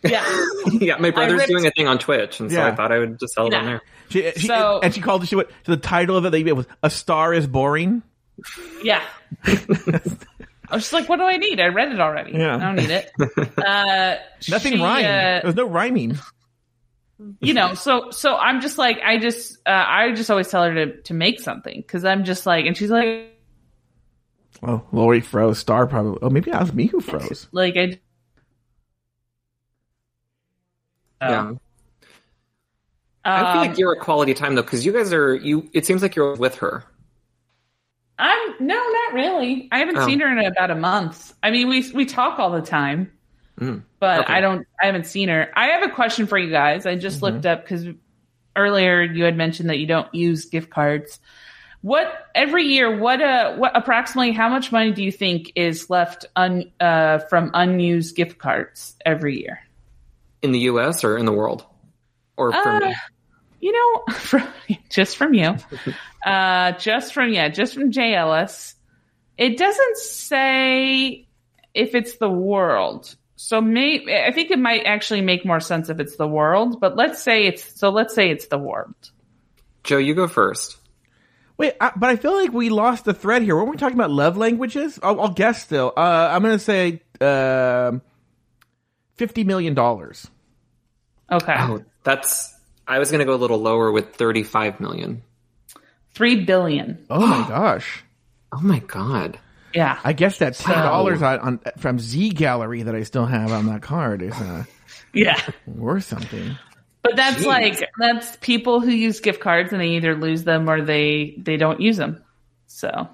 [0.04, 0.24] yeah,
[0.72, 2.66] yeah, my brother's ripped- doing a thing on Twitch, and so Yeah.
[2.68, 3.82] I thought I would just sell it on there.
[4.10, 5.26] She, she So- and she called it.
[5.26, 6.30] She went to the title of it.
[6.30, 8.02] That you was "A Star Is Boring."
[8.84, 9.02] yeah.
[10.68, 11.60] I was just like, what do I need?
[11.60, 12.32] I read it already.
[12.32, 12.56] Yeah.
[12.56, 13.10] I don't need it.
[13.56, 14.16] Uh,
[14.48, 15.06] Nothing she, rhymed.
[15.06, 16.18] uh, there was no rhyming.
[17.40, 20.74] you know, so so I'm just like, I just, uh, I just always tell her
[20.74, 23.30] to to make something because I'm just like, and she's like,
[24.62, 25.58] Oh, Lauri froze.
[25.58, 26.18] Star probably.
[26.22, 27.48] Oh, maybe that was me who froze.
[27.52, 27.98] like I.
[31.20, 31.52] Yeah.
[33.24, 35.68] I feel Um, like you're at quality time though, because you guys are you.
[35.72, 36.84] It seems like you're with her.
[38.18, 39.68] I'm no, not really.
[39.72, 40.06] I haven't Oh.
[40.06, 41.34] seen her in about a month.
[41.42, 43.10] I mean, we we talk all the time,
[43.60, 43.82] Mm.
[43.98, 44.32] but Okay.
[44.34, 44.66] I don't.
[44.82, 45.50] I haven't seen her.
[45.56, 46.86] I have a question for you guys.
[46.86, 47.24] I just Mm-hmm.
[47.34, 47.86] looked up because
[48.54, 51.18] earlier you had mentioned that you don't use gift cards.
[51.86, 52.98] What every year?
[52.98, 53.54] What uh?
[53.54, 54.32] What approximately?
[54.32, 59.40] How much money do you think is left un uh from unused gift cards every
[59.40, 59.60] year?
[60.42, 61.04] in the U.S.
[61.04, 61.64] or in the world,
[62.36, 62.92] or for Uh.
[63.60, 64.46] You know, from,
[64.90, 65.56] just from you,
[66.26, 68.74] uh, just from yeah, just from Jay Ellis.
[69.38, 71.26] It doesn't say
[71.74, 76.00] if it's the world, so may I think it might actually make more sense if
[76.00, 76.80] it's the world.
[76.80, 77.90] But let's say it's so.
[77.90, 78.94] Let's say it's the world.
[79.84, 80.76] Joe, you go first.
[81.58, 83.56] Wait, I, but I feel like we lost the thread here.
[83.56, 84.98] Weren't we talking about love languages?
[85.02, 85.92] I'll, I'll guess still.
[85.96, 88.02] Uh, I'm going to say um
[89.14, 90.28] fifty million dollars.
[91.32, 92.54] Okay, Oh, that's.
[92.86, 95.22] I was going to go a little lower with 35 million.
[96.14, 97.04] three billion.
[97.10, 98.04] Oh my gosh!
[98.52, 99.38] Oh my god.
[99.74, 103.50] Yeah, I guess that ten dollars on, on from Z Gallery that I still have
[103.50, 104.64] on that card is uh,
[105.12, 105.40] yeah.
[105.66, 106.56] worth something.
[107.06, 107.46] But that's Jeez.
[107.46, 111.56] like that's people who use gift cards and they either lose them or they they
[111.56, 112.22] don't use them.
[112.66, 113.08] So.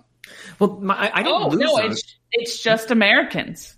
[0.59, 1.93] Well, my, I, I don't Oh lose no, them.
[1.93, 3.77] it's it's just Americans.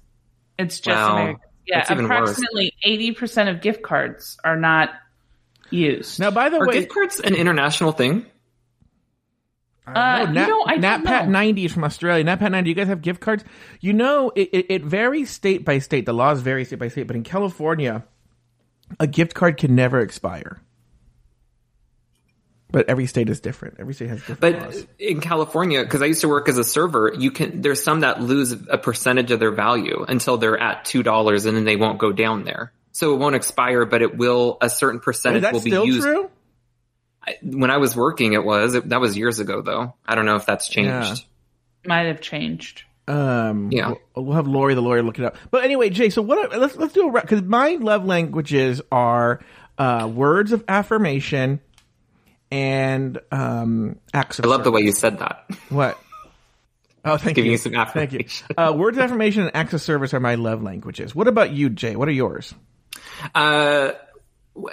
[0.59, 1.15] It's just Wow.
[1.15, 1.45] Americans.
[1.67, 4.91] Yeah, That's approximately eighty percent of gift cards are not
[5.71, 6.21] used.
[6.21, 8.27] Now, by the Are way, gift cards an international thing?
[9.87, 11.31] Uh, you know, I don't NatPat know.
[11.33, 12.25] 90 is from Australia.
[12.25, 13.45] NatPat 90, do you guys have gift cards?
[13.81, 16.07] You know, it, it, it varies state by state.
[16.07, 18.03] The laws vary state by state, but in California,
[19.01, 20.61] a gift card can never expire.
[22.71, 23.77] But every state is different.
[23.79, 24.87] Every state has different But laws.
[24.99, 27.63] in California, because I used to work as a server, you can.
[27.63, 31.57] There's some that lose a percentage of their value until they're at two dollars, and
[31.57, 32.73] then they won't go down there.
[32.91, 34.59] So it won't expire, but it will.
[34.61, 36.03] A certain percentage will be still used.
[36.03, 36.31] true?
[37.25, 38.75] I, when I was working, it was.
[38.75, 39.95] It, that was years ago, though.
[40.05, 40.91] I don't know if that's changed.
[41.85, 41.89] Yeah.
[41.89, 42.83] Might have changed.
[43.07, 43.95] Um, Yeah.
[44.15, 45.37] we'll, we'll have Lauri, the lawyer, look it up.
[45.51, 46.57] But anyway, Jay, so what?
[46.59, 49.41] Let's let's do a because my love languages are
[49.79, 51.61] uh, words of affirmation
[52.51, 55.45] and um, acts of I love the way you said that.
[55.69, 55.99] What?
[57.05, 57.53] Oh, thank Giving you.
[57.53, 58.25] you some Thank you.
[58.57, 61.15] Uh, words of affirmation and acts of service are my love languages.
[61.15, 61.97] What about you, Jay?
[61.97, 62.55] What are yours?
[63.35, 63.93] Uh,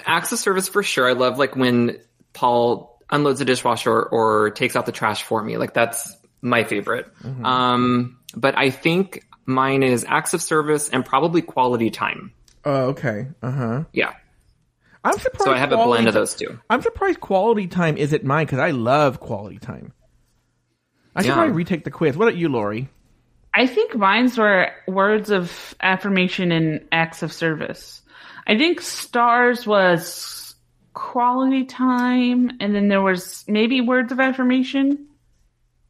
[0.05, 1.09] acts of service for sure.
[1.09, 1.99] I love like when
[2.31, 4.05] Paul unloads the dishwasher or,
[4.45, 5.57] or takes out the trash for me.
[5.57, 7.13] Like that's my favorite.
[7.23, 7.45] Mm-hmm.
[7.45, 12.33] Um, but I think mine is acts of service and probably quality time.
[12.65, 13.27] Oh, okay.
[13.41, 13.83] Uh huh.
[13.93, 14.13] Yeah.
[15.03, 15.45] I'm surprised.
[15.45, 16.59] So I have a blend of those two.
[16.69, 19.93] I'm surprised quality time isn't mine because I love quality time.
[21.15, 21.33] I should Yeah.
[21.35, 22.15] probably retake the quiz.
[22.15, 22.87] What about you, Lauri?
[23.53, 28.01] I think mine's were words of affirmation and acts of service.
[28.47, 30.55] I think stars was
[30.93, 35.07] quality time, and then there was maybe words of affirmation.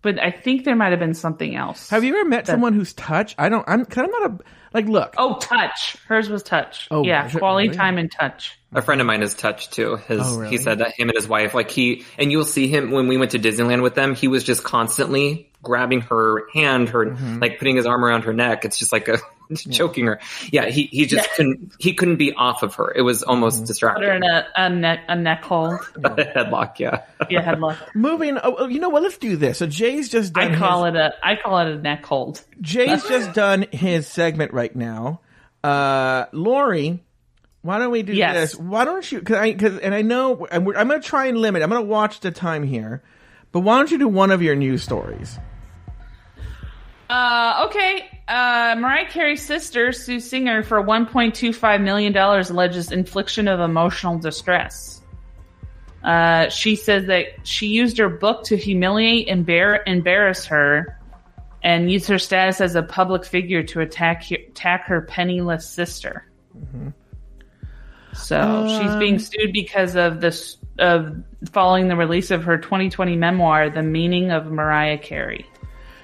[0.01, 1.89] But I think there might have been something else.
[1.89, 3.35] Have you ever met someone who's touch?
[3.37, 3.63] I don't.
[3.67, 3.85] I'm.
[3.85, 4.37] Cause I'm not a.
[4.73, 5.15] Like, look.
[5.17, 5.97] Oh, touch.
[6.07, 6.87] Hers was touch.
[6.89, 7.77] Oh, yeah, is quality really?
[7.77, 8.57] time and touch.
[8.73, 9.97] A friend of mine is touched too.
[10.07, 10.51] His Oh, really?
[10.51, 13.17] he said that him and his wife, like he and you'll see him when we
[13.17, 17.39] went to Disneyland with them, he was just constantly grabbing her hand, her Mm-hmm.
[17.39, 18.63] like putting his arm around her neck.
[18.65, 19.17] It's just like a
[19.71, 20.19] choking her.
[20.51, 22.91] Yeah, he he just couldn't he couldn't be off of her.
[22.95, 23.95] It was almost Mm-hmm.
[23.95, 25.73] Put her in a, a neck a neck hold.
[26.03, 27.03] a headlock, yeah.
[27.29, 27.77] Yeah, headlock.
[27.95, 28.37] Moving.
[28.37, 29.03] Oh, oh, you know what?
[29.03, 29.57] Let's do this.
[29.59, 30.53] So Jay's just done.
[30.53, 32.43] I call his, it a I call it a neck hold.
[32.61, 35.21] Jay's just done his segment right now.
[35.63, 37.03] Uh, Lauri,
[37.61, 38.33] why don't we do Yes.
[38.53, 38.59] this?
[38.59, 39.21] Why don't you?
[39.21, 41.61] Cause I, cause, and I know I'm, I'm going to try and limit.
[41.61, 43.03] I'm going to watch the time here,
[43.51, 45.37] but why don't you do one of your news stories?
[47.09, 48.20] Uh, okay.
[48.31, 55.01] Uh, Mariah Carey's sister, Sue Singer, for $1.25 million alleges infliction of emotional distress.
[56.01, 60.97] Uh, she says that she used her book to humiliate and embar- embarrass her
[61.61, 66.25] and used her status as a public figure to attack, attack her penniless sister.
[68.13, 73.69] So she's being sued because of this, of following the release of her 2020 memoir,
[73.69, 75.45] The Meaning of Mariah Carey.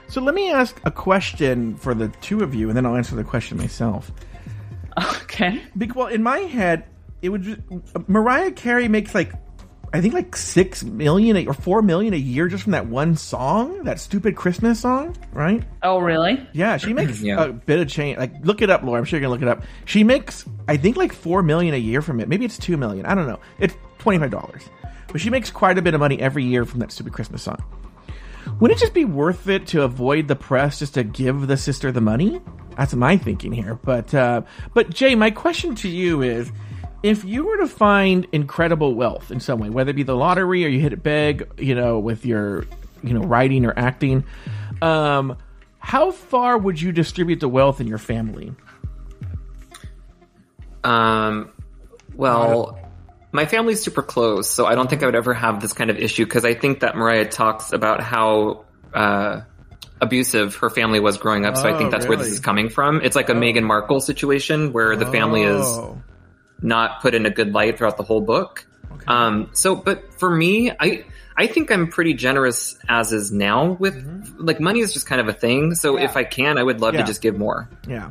[0.10, 3.16] So let me ask a question for the two of you, and then I'll answer
[3.16, 4.12] the question myself.
[5.24, 5.62] Okay.
[5.78, 6.86] Because, well, in my head,
[7.22, 7.60] it would just,
[8.08, 9.34] Mariah Carey makes like
[9.94, 13.84] I think like six million or four million a year just from that one song,
[13.84, 15.64] that stupid Christmas song, right?
[15.82, 16.46] Oh, really?
[16.54, 17.44] Yeah, she makes Yeah.
[17.46, 18.18] a bit of change.
[18.18, 19.00] Like, look it up, Laura.
[19.00, 19.64] I'm sure you're gonna look it up.
[19.86, 22.28] She makes, I think, like four million a year from it.
[22.28, 23.06] Maybe it's two million.
[23.06, 23.40] I don't know.
[23.60, 24.64] It's twenty five dollars,
[25.12, 27.64] but she makes quite a bit of money every year from that stupid Christmas song.
[28.60, 31.92] Wouldn't it just be worth it to avoid the press just to give the sister
[31.92, 32.42] the money?
[32.78, 33.76] That's my thinking here.
[33.76, 34.42] But, uh,
[34.74, 36.52] but Jay, my question to you is,
[37.04, 40.66] if you were to find incredible wealth in some way, whether it be the lottery
[40.66, 42.66] or you hit it big, you know, with your,
[43.04, 44.24] you know, writing or acting,
[44.82, 45.38] um,
[45.80, 48.54] how far would you distribute the wealth in your family?
[50.84, 51.52] Um,
[52.16, 52.80] well,
[53.32, 55.98] my family's super close, so I don't think I would ever have this kind of
[55.98, 59.42] issue because I think that Mariah talks about how uh,
[60.02, 61.58] abusive her family was growing up.
[61.58, 63.02] so I Oh, think that's where this is coming from.
[63.02, 66.02] It's like a Meghan Markle situation where the family is Oh.
[66.62, 68.66] not put in a good light throughout the whole book.
[69.08, 74.34] Um, so, but for me, I, I think I'm pretty generous as is now with,
[74.38, 75.76] like, money is just kind of a thing.
[75.76, 76.00] So Mm-hmm.
[76.04, 76.10] Yeah.
[76.10, 77.02] if I can, I would love Yeah.
[77.02, 77.70] to just give more.
[77.88, 78.10] Yeah.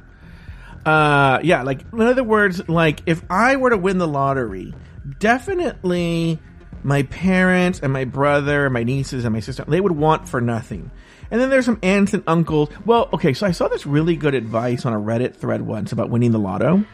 [0.85, 4.73] Uh, yeah, like, in other words, like, if I were to win the lottery,
[5.19, 6.39] definitely
[6.83, 10.41] my parents and my brother and my nieces and my sister, they would want for
[10.41, 10.91] nothing.
[11.31, 12.69] And then there's some aunts and uncles.
[12.85, 16.11] Well, okay, so I saw this really good advice on a Reddit thread once about
[16.11, 16.85] winning the lotto.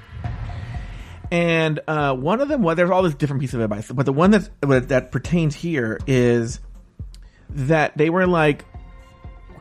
[1.30, 4.12] And uh, one of them, well, there's all this different piece of advice, but the
[4.12, 6.60] one that's, that pertains here is
[7.50, 8.64] that they were like,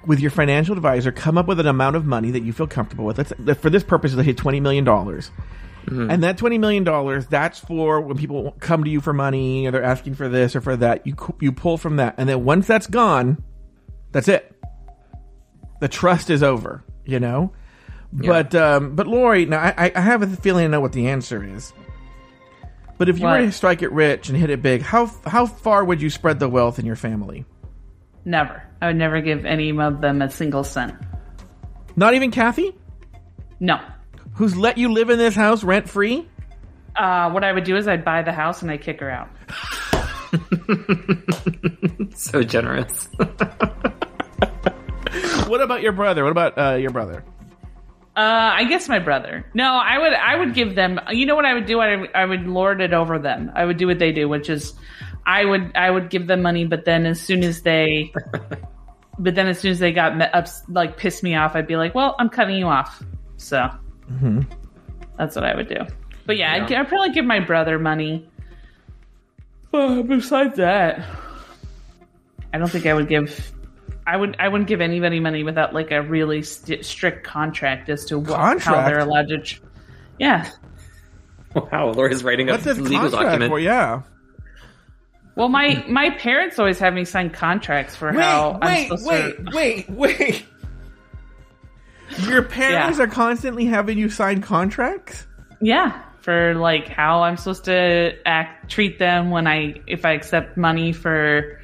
[0.06, 3.06] with your financial advisor, come up with an amount of money that you feel comfortable
[3.06, 3.18] with.
[3.18, 4.84] Let's, for this purpose, they hit twenty million
[5.88, 9.68] dollars, and that twenty million dollars that's for when people come to you for money
[9.68, 11.06] or they're asking for this or for that.
[11.06, 13.44] You you pull from that, and then once that's gone,
[14.12, 14.56] that's it.
[15.80, 16.84] The trust is over.
[17.06, 17.54] You know.
[18.14, 21.44] But um, but Lauri, now I, I have a feeling I know what the answer
[21.44, 21.74] is.
[22.98, 25.84] But if you were to strike it rich and hit it big, how how far
[25.84, 27.46] would you spread the wealth in your family?
[28.26, 28.62] Never.
[28.82, 30.94] I would never give any of them a single cent.
[31.96, 32.74] Not even Kathy,
[33.60, 33.80] No.
[34.34, 36.28] Who's let you live in this house rent free.
[36.96, 39.30] Uh, what I would do is I'd buy the house and I'd kick her out.
[42.16, 43.10] So generous.
[45.48, 46.24] What about your brother?
[46.24, 47.26] What about uh, your brother?
[48.16, 49.46] Uh, I guess my brother.
[49.54, 50.14] No, I would.
[50.14, 51.02] I would give them.
[51.10, 51.82] You know what I would do?
[51.82, 53.52] I, I would lord it over them.
[53.54, 54.74] I would do what they do, which is,
[55.26, 55.74] I would.
[55.76, 58.14] I would give them money, but then as soon as they,
[59.20, 61.76] but then as soon as they got me- ups, like pissed me off, I'd be
[61.76, 63.04] like, "Well, I'm cutting you off."
[63.36, 63.70] So
[65.18, 65.78] that's what I would do.
[66.26, 68.28] But yeah, I'd, I'd probably give my brother money.
[69.74, 71.02] Uh, besides that,
[72.54, 73.54] I don't think I would give.
[74.06, 74.36] I would.
[74.38, 78.60] I wouldn't give anybody money without like a really st- strict contract as to what,
[78.62, 79.38] how they're allowed to.
[79.38, 79.64] Tr-
[80.20, 80.52] yeah.
[81.56, 83.50] wow, Laura's writing a What's legal contract document.
[83.50, 83.60] for?
[83.60, 84.02] Yeah.
[85.36, 89.38] Well, my my parents always have me sign contracts for how I'm wait, supposed wait,
[89.38, 89.56] to.
[89.56, 90.46] wait, wait.
[92.28, 93.04] Your parents Yeah.
[93.06, 95.26] are constantly having you sign contracts.
[95.62, 100.58] Yeah, for like how I'm supposed to act, treat them when I if I accept
[100.58, 101.60] money for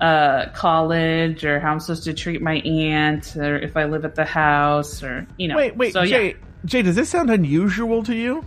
[0.00, 4.14] uh college, or how I'm supposed to treat my aunt, or if I live at
[4.14, 5.56] the house, or you know.
[5.56, 6.28] Wait, wait, So Jay.
[6.28, 6.32] yeah,
[6.64, 8.44] Jay, does this sound unusual to you?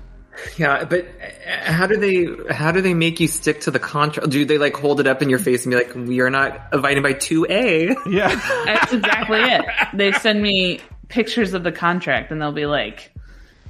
[0.58, 4.32] Yeah, but uh, how do they how do they make you stick to the contract?
[4.32, 6.60] Do they like hold it up in your face and be like, "We are not
[6.74, 7.96] invited by two A"?
[8.10, 8.34] Yeah.
[8.66, 9.62] that's exactly it.
[9.94, 10.80] They send me
[11.14, 13.14] pictures of the contract, and they'll be like,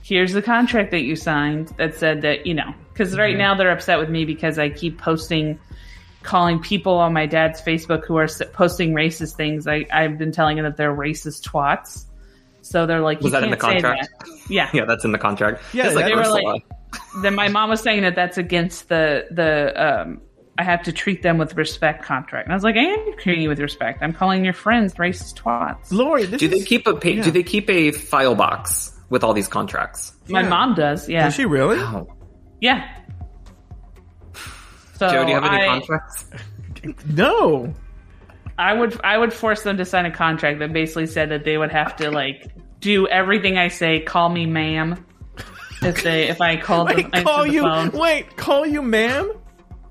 [0.02, 3.72] here's the contract that you signed that said that you know because right now they're
[3.72, 5.60] upset with me because I keep posting
[6.24, 9.68] calling people on my dad's Facebook who are posting racist things.
[9.68, 12.06] I, I've been telling them that they're racist twats.
[12.62, 14.08] So they're like, Was you that in can't the contract?
[14.20, 14.30] that.
[14.50, 14.70] Yeah.
[14.74, 15.62] Yeah, that's in the contract.
[15.74, 16.64] Yeah, It's like they were like-
[17.22, 20.22] Then my mom was saying that that's against the the um.
[20.58, 22.46] I have to treat them with respect contract.
[22.46, 24.04] And I was like, I am treating you with respect.
[24.04, 25.92] I'm calling your friends racist twats.
[25.92, 27.24] Lauri, this do they is- keep a pa- Yeah.
[27.24, 30.14] do they keep a file box with all these contracts?
[30.30, 30.50] My Yeah.
[30.50, 31.10] mom does.
[31.10, 31.24] Yeah.
[31.26, 31.80] Does she really?
[31.80, 32.08] Oh.
[32.62, 32.88] Yeah.
[34.98, 36.30] So Joe, do you have any I, contracts?
[37.08, 37.74] No.
[38.58, 41.58] I would I would force them to sign a contract that basically said that they
[41.58, 44.02] would have to like do everything I say.
[44.02, 45.04] Call me ma'am.
[45.82, 47.62] If they if I called them, Wait, call the you.
[47.64, 47.92] phone.
[47.92, 49.32] Wait, call you, ma'am.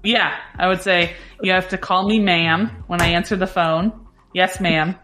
[0.03, 3.93] Yeah, I would say you have to call me ma'am when I answer the phone.
[4.35, 4.97] Yes, ma'am.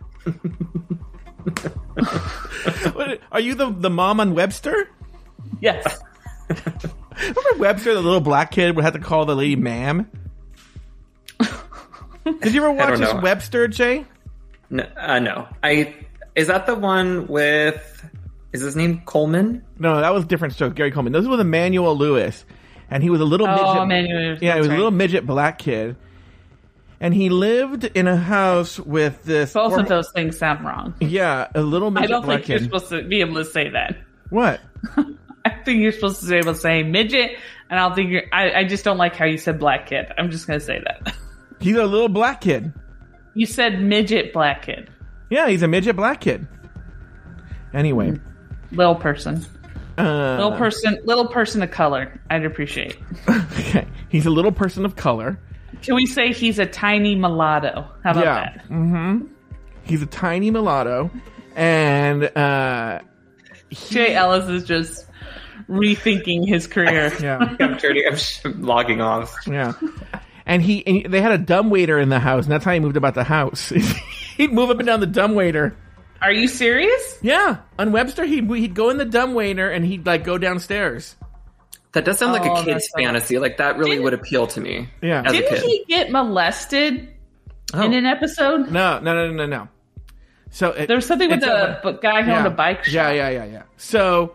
[2.92, 4.90] What, are you the the mom on Webster?
[5.61, 6.00] Yes.
[6.48, 10.08] Remember Webster, the little black kid, would have to call the lady ma'am.
[11.40, 13.20] Did you ever watch don't this know.
[13.20, 14.04] Webster, Jay?
[14.70, 15.48] No, uh, no.
[15.62, 15.94] I
[16.34, 18.04] is that the one with
[18.52, 19.64] is his name Coleman?
[19.78, 20.74] No, that was different stroke.
[20.74, 21.12] Gary Coleman.
[21.12, 22.44] This was with Emmanuel Lewis,
[22.90, 24.11] and he was a little Oh, midget.
[24.11, 25.96] Lewis, yeah, he was a little midget black kid,
[27.01, 29.53] and he lived in a house with this.
[29.53, 30.94] Both form- of those things sound wrong.
[31.01, 32.11] Yeah, a little midget.
[32.11, 33.96] I don't think you're supposed to be able to say that.
[34.31, 34.61] What?
[35.44, 37.38] I think you're supposed to be able to say midget,
[37.70, 38.24] and I don't think you're.
[38.33, 40.07] I, I just don't like how you said black kid.
[40.18, 41.14] I'm just gonna say that.
[41.61, 42.72] He's a little black kid.
[43.35, 44.90] You said midget black kid,
[45.31, 46.46] Yeah, he's a midget black kid.
[47.72, 48.18] Anyway,
[48.72, 49.44] little person,
[49.98, 52.20] uh, little person, little person of color.
[52.30, 52.96] I'd appreciate.
[53.28, 55.38] okay, he's a little person of color.
[55.82, 57.87] Can we say he's a tiny mulatto?
[58.04, 58.64] How about that?
[58.70, 59.18] Yeah.
[59.18, 59.26] that?
[59.82, 61.11] He's a tiny mulatto,
[61.56, 63.00] and uh,
[63.70, 65.06] Jay Ellis is just
[65.68, 67.12] rethinking his career.
[67.20, 68.04] yeah, I'm turning.
[68.06, 69.34] I'm logging off.
[69.46, 69.72] yeah.
[70.46, 72.80] And he, and they had a dumb waiter in the house, and that's how he
[72.80, 73.68] moved about the house.
[74.37, 75.76] he'd move up and down the dumb waiter.
[76.20, 77.18] Are you serious?
[77.22, 81.14] Yeah, on Webster, he'd he'd go in the dumb waiter, and he'd like go downstairs.
[81.92, 83.38] That does sound like Oh, a kid's that's so- fantasy.
[83.38, 84.88] Like that really Didn't- would appeal to me.
[85.00, 85.22] Yeah.
[85.24, 85.62] as Didn't kid.
[85.62, 87.09] he get molested
[87.72, 87.83] Oh.
[87.83, 88.70] in an episode?
[88.70, 89.68] No, no, no, no, no.
[90.50, 92.85] So it, There was something with it's the a- b- guy who owned a bike
[92.85, 92.92] shop.
[92.94, 93.62] Yeah, yeah, yeah, yeah.
[93.76, 94.35] So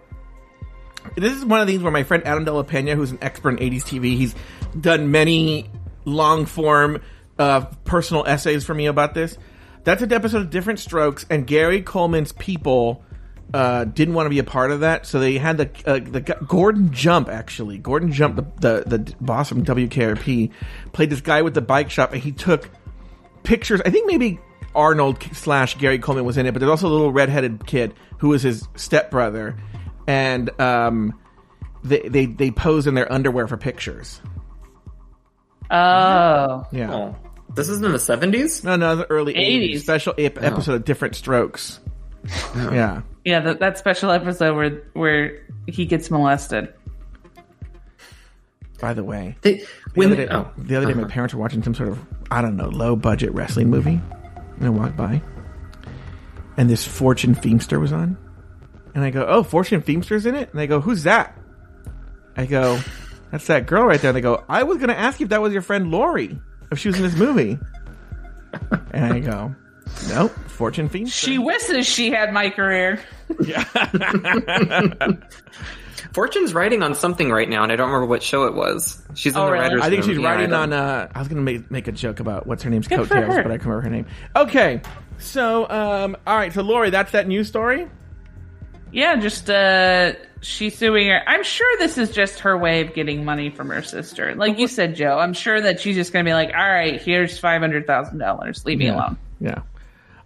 [1.16, 3.50] this is one of these where my friend Adam De La Pena, who's an expert
[3.50, 4.36] in 80s TV, he's
[4.80, 5.70] done many
[6.06, 7.02] long form
[7.40, 9.38] uh, personal essays for me about this.
[9.84, 13.04] That's an episode of Diff'rent Strokes, and Gary Coleman's people
[13.54, 16.22] uh, didn't want to be a part of that, so they had the uh, the
[16.48, 17.78] Gordon Jump actually.
[17.78, 18.44] Gordon Jump, the,
[18.86, 20.52] the the boss from WKRP,
[20.94, 22.70] played this guy with the bike shop, and he took
[23.44, 23.82] pictures.
[23.86, 24.40] I think maybe
[24.74, 28.30] Arnold slash Gary Coleman was in it, but there's also a little redheaded kid who
[28.30, 29.56] was his stepbrother,
[30.08, 31.20] and um,
[31.84, 34.22] they they they pose in their underwear for pictures.
[35.70, 36.66] Oh.
[36.72, 37.16] Yeah, Oh,
[37.56, 38.64] this isn't in the seventies.
[38.64, 39.82] no, no, the early 80s, 80s.
[39.82, 40.46] special ep- oh.
[40.46, 41.80] episode of Diff'rent Strokes.
[42.56, 46.74] Yeah, Yeah, that, that special episode where where he gets molested.
[48.80, 51.12] by the way, They, the when other day, oh, the other day my uh-huh.
[51.12, 52.00] parents were watching some sort of
[52.32, 54.00] I don't know low budget wrestling movie,
[54.58, 55.22] and I walked by,
[56.58, 58.18] and this Fortune Feimster was on,
[58.96, 61.38] and I go, "Oh, Fortune Feimster's in it," and they go, "Who's that?"
[62.36, 62.80] I go,
[63.32, 65.30] "That's that girl right there." And they go, "I was going to ask you if
[65.32, 66.40] that was your friend Lauri,
[66.74, 67.58] if she was in this movie,"
[68.92, 69.56] and I go,
[70.10, 73.00] "Nope, Fortune Feimster." She wishes she had my career.
[73.44, 73.64] Yeah.
[76.14, 79.02] Fortune's writing on something right now, and I don't remember what show it was.
[79.16, 79.64] She's in Oh, the really?
[79.64, 80.10] writers' I think room.
[80.14, 80.74] she's Yeah, writing don't- on.
[80.74, 83.16] Uh, I was going to make, make a joke about what's her name's Good for
[83.16, 84.06] coattails, but I can't remember her name.
[84.36, 84.82] Okay,
[85.18, 87.88] so um, all right, so Lauri, that's that news story.
[88.94, 91.22] Yeah, just uh she's suing her.
[91.28, 94.36] I'm sure this is just her way of getting money from her sister.
[94.36, 97.38] Like you said, Joe, I'm sure that she's just gonna be like, All right, here's
[97.40, 98.64] five hundred thousand dollars.
[98.66, 99.18] Leave me alone.
[99.40, 99.62] Yeah.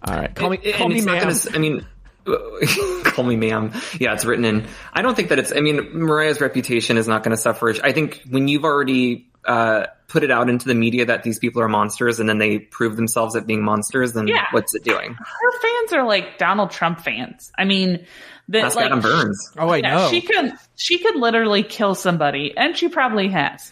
[0.03, 0.33] All right.
[0.35, 0.59] Call me.
[0.63, 1.19] And Call me ma'am.
[1.19, 1.85] gonna s- I mean,
[3.03, 3.71] call me ma'am.
[3.99, 4.67] Yeah, it's written in.
[4.93, 5.51] I don't think that it's.
[5.55, 7.73] I mean, Mariah's reputation is not going to suffer.
[7.83, 11.61] I think when you've already uh, put it out into the media that these people
[11.61, 14.45] are monsters, and then they prove themselves at being monsters, then Yeah.
[14.51, 15.13] what's it doing?
[15.13, 17.51] Her fans are like Donald Trump fans.
[17.57, 18.05] I mean
[18.49, 19.51] that That's like Adam Burns.
[19.57, 20.09] Oh, I yeah, know.
[20.09, 23.71] she could she could literally kill somebody, and she probably has.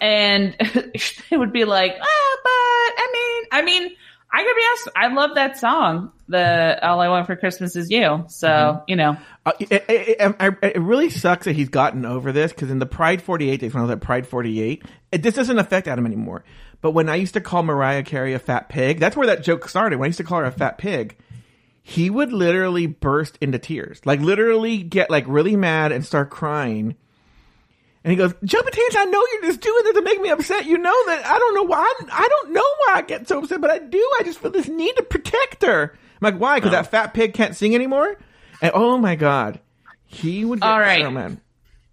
[0.00, 0.54] And
[1.30, 3.96] they would be like, "Oh, but I mean, I mean,
[4.32, 4.88] I gotta be honest.
[4.96, 6.12] I love that song.
[6.28, 8.24] The All I Want for Christmas Is You.
[8.28, 8.84] So Mm-hmm.
[8.86, 9.16] you know,
[9.46, 12.86] Uh, it, it, it, it really sucks that he's gotten over this because in the
[12.86, 16.44] Pride 48 days, when I was at Pride 48, it, this doesn't affect Adam anymore.
[16.80, 19.68] But when I used to call Mariah Carey a fat pig, that's where that joke
[19.68, 19.98] started.
[19.98, 21.16] When I used to call her a fat pig,
[21.88, 26.94] he would literally burst into tears, like literally get like really mad and start crying.
[28.04, 30.66] And he goes, Jumping Tans, I know you're just doing this to make me upset.
[30.66, 31.78] You know that I don't know why.
[31.78, 34.10] I, I don't know why I get so upset, but I do.
[34.20, 35.94] I just feel this need to protect her.
[36.20, 36.58] I'm like, why?
[36.58, 38.18] Because that fat pig can't sing anymore?
[38.60, 39.58] And oh my God.
[40.04, 41.00] He would All right.
[41.00, 41.40] so mad.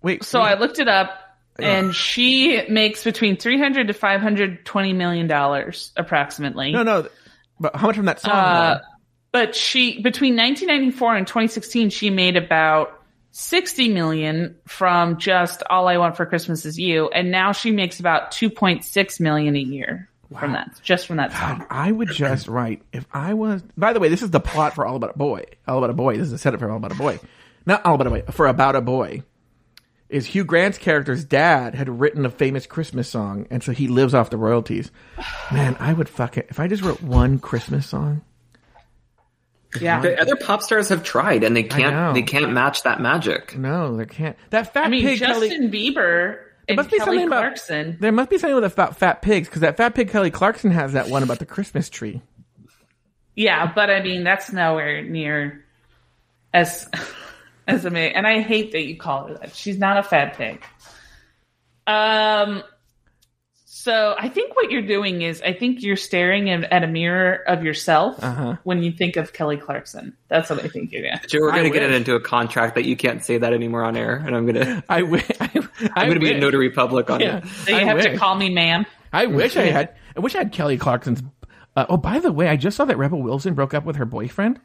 [0.01, 0.25] Wait.
[0.25, 0.47] So wait.
[0.47, 5.27] I looked it up, and she makes between three hundred to five hundred twenty million
[5.27, 6.73] dollars, approximately.
[6.73, 7.07] No, no.
[7.61, 8.33] But how much from that song?
[8.33, 8.81] Uh?
[9.35, 15.97] But she between 1994 and 2016, she made about 60 million from just "All I
[15.97, 20.07] Want for Christmas Is You," and now she makes about 2.6 million a year
[20.39, 21.65] from that, just from that song.
[21.69, 23.61] I would just write if I was.
[23.75, 25.43] By the way, this is the plot for All About a Boy.
[25.67, 26.15] All About a Boy.
[26.15, 27.19] This is a setup for All About a Boy.
[27.65, 28.21] Not All About a Boy.
[28.31, 29.23] For About a Boy.
[30.07, 34.13] Is Hugh Grant's character's dad had written a famous Christmas song, and so he lives
[34.13, 34.91] off the royalties.
[35.51, 38.21] Man, I would fuck it if I just wrote one Christmas song.
[39.81, 42.13] Yeah, The other pop stars have tried, and they can't.
[42.13, 43.57] They can't match that magic.
[43.57, 44.37] No, they can't.
[44.51, 45.19] That fat I mean pig.
[45.19, 47.97] Kelly, Justin Bieber and must be Kelly something about- Clarkson.
[47.99, 50.71] there must be something with the fat, fat pigs because that fat pig Kelly Clarkson
[50.71, 52.21] has that one about the Christmas tree.
[53.35, 55.65] Yeah, but I mean that's nowhere near
[56.53, 56.89] as
[57.67, 58.15] as amazing.
[58.15, 59.53] And I hate that you call her that.
[59.55, 60.63] She's not a fat pig.
[61.87, 62.63] Um.
[63.85, 67.35] So I think what you're doing is I think you're staring at, at a mirror
[67.47, 68.55] of yourself Uh-huh.
[68.63, 70.17] when you think of Kelly Clarkson.
[70.27, 71.13] That's what I think you're doing.
[71.27, 73.83] Joe, we're going to get it into a contract that you can't say that anymore
[73.83, 74.83] on air, and I'm going to.
[74.89, 75.29] I wish.
[75.39, 75.51] I,
[75.95, 77.37] I'm going to be a notary public on Yeah.
[77.37, 77.47] it.
[77.47, 78.87] So you I have to call me ma'am.
[79.13, 79.93] I wish I had.
[80.17, 81.21] I wish I had Kelly Clarkson's.
[81.75, 84.05] Uh, oh, by the way, I just saw that Rebel Wilson broke up with her
[84.05, 84.59] boyfriend.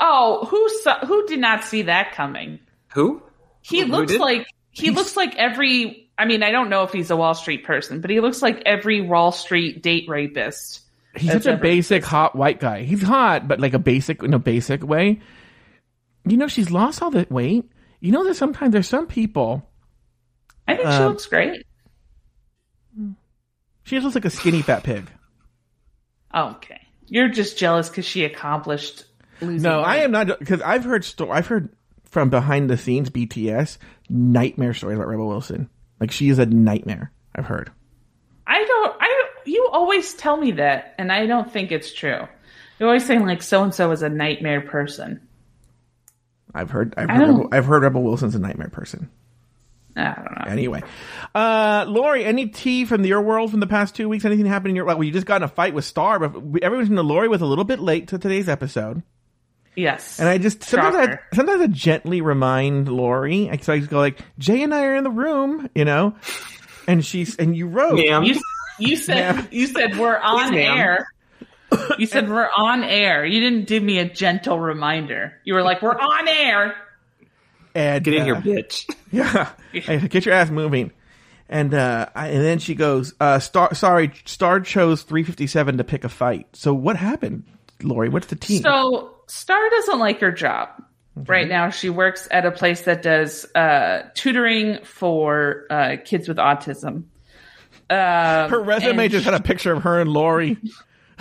[0.00, 2.60] Oh, who saw, who did not see that coming?
[2.94, 3.22] Who?
[3.60, 4.22] He Who looks did?
[4.22, 6.07] like he looks like every.
[6.18, 8.60] I mean, I don't know if he's a Wall Street person, but he looks like
[8.66, 10.80] every Wall Street date rapist.
[11.16, 12.82] He's such a basic hot white guy.
[12.82, 15.20] He's hot, but like a basic in a basic way.
[16.26, 17.64] You know, she's lost all that weight.
[18.00, 19.68] You know that sometimes there's some people.
[20.66, 21.64] I think she Um, looks great.
[23.84, 25.10] She just looks like a skinny fat pig.
[26.34, 29.04] Okay, you're just jealous because she accomplished.
[29.40, 31.70] Losing No, I am not because I've heard sto- I've heard
[32.04, 33.78] from behind the scenes BTS
[34.10, 35.70] nightmare stories about Rebel Wilson.
[36.00, 37.12] Like she is a nightmare.
[37.34, 37.70] I've heard.
[38.46, 38.96] I don't.
[39.00, 42.26] I you always tell me that, and I don't think it's true.
[42.78, 45.26] You're always saying like so and so is a nightmare person.
[46.54, 46.94] I've heard.
[46.96, 47.28] I've heard.
[47.28, 49.10] Rebel, I've heard Rebel Wilson's a nightmare person.
[49.96, 50.52] I don't know.
[50.52, 50.82] Anyway,
[51.34, 54.24] uh, Lauri, any tea from your world from the past two weeks?
[54.24, 54.84] Anything happened in your?
[54.84, 57.46] Well, you just got in a fight with Star, but everyone's know Lauri was a
[57.46, 59.02] little bit late to today's episode,
[59.78, 63.48] Yes, and I just sometimes I sometimes I gently remind Lauri.
[63.48, 66.16] I so I just go like, Jay and I are in the room, you know,
[66.88, 67.94] and she's and you wrote.
[67.94, 68.24] Ma'am.
[68.24, 68.40] You
[68.80, 69.48] you said Ma'am.
[69.52, 70.76] you said we're on ma'am.
[70.76, 71.06] air.
[71.96, 73.24] You said we're on air.
[73.24, 75.34] You didn't give me a gentle reminder.
[75.44, 76.74] You were like, "We're on air."
[77.74, 78.92] And, Get in uh, here, bitch.
[79.12, 79.52] Yeah,
[80.08, 80.90] get your ass moving.
[81.48, 86.04] And uh, I, and then she goes, uh, Star, sorry, Star chose 357 to pick
[86.04, 86.48] a fight.
[86.52, 87.44] So what happened,
[87.82, 88.08] Lauri?
[88.08, 88.62] What's the team?
[88.62, 90.68] So Star doesn't like her job.
[91.16, 96.36] Right now, she works at a place that does uh, tutoring for uh, kids with
[96.36, 97.04] autism.
[97.90, 100.50] Um, her resume just had a picture of her and Lauri.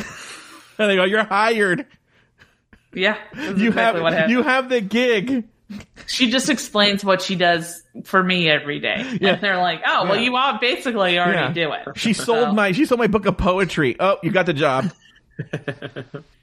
[0.78, 1.88] and they go, "You're hired.
[2.94, 5.46] Yeah, You exactly have you have the gig."
[6.06, 9.18] she just explains what she does for me every day.
[9.20, 9.34] Yeah.
[9.34, 10.22] And they're like, oh, well, Yeah.
[10.22, 11.68] you all basically already Yeah.
[11.68, 11.98] do it.
[11.98, 13.96] She sold So- my she sold my book of poetry.
[14.00, 14.92] Oh, you got the job.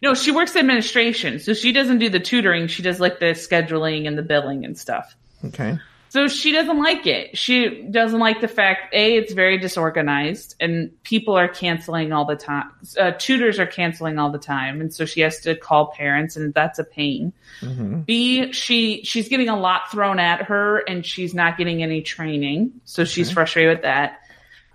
[0.03, 1.39] No, she works administration.
[1.39, 2.67] So she doesn't do the tutoring.
[2.67, 5.17] She does like the scheduling and the billing and stuff.
[5.45, 5.79] Okay.
[6.11, 7.37] So she doesn't like it.
[7.37, 12.37] She doesn't like the fact, A, it's very disorganized and people are canceling all the
[12.37, 12.71] time.
[12.97, 14.81] Uh, tutors are canceling all the time.
[14.81, 17.33] And so she has to call parents and that's a pain.
[18.05, 22.81] B, she, she's getting a lot thrown at her and she's not getting any training.
[22.85, 24.21] So she's frustrated with that.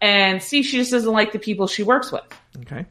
[0.01, 2.23] And C, she just doesn't like the people she works with.
[2.63, 2.85] Okay.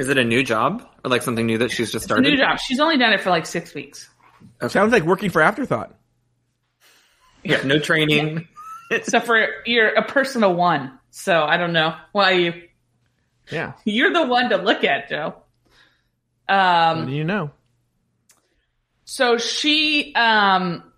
[0.00, 2.30] Is it a new job or like something new that she's just A started?
[2.30, 2.58] new job.
[2.58, 4.08] She's only done it for like six weeks.
[4.68, 5.94] Sounds like working for Afterthought.
[7.44, 8.48] Yeah, no training.
[9.04, 10.98] So for you're a personal one.
[11.10, 12.62] So I don't know why you
[13.48, 13.74] Yeah.
[13.84, 15.36] you're the one to look at, Joe.
[16.46, 17.52] What Um do you know?
[19.04, 20.89] so she um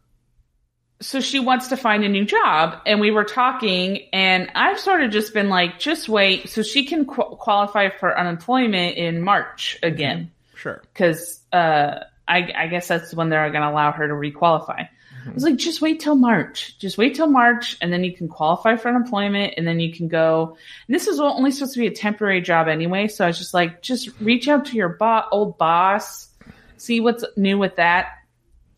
[1.02, 5.02] so she wants to find a new job and we were talking and I've sort
[5.02, 9.78] of just been like just wait so she can qu- qualify for unemployment in March
[9.82, 10.80] again Sure.
[10.94, 11.98] cuz uh
[12.28, 14.88] I, I guess that's when they're going to allow her to requalify.
[15.26, 16.78] I was like, just wait till March.
[16.78, 20.06] Just wait till March, and then you can qualify for unemployment, and then you can
[20.06, 20.56] go.
[20.86, 23.52] And this is only supposed to be a temporary job anyway, so I was just
[23.52, 26.28] like, just reach out to your bo- old boss,
[26.76, 28.06] see what's new with that.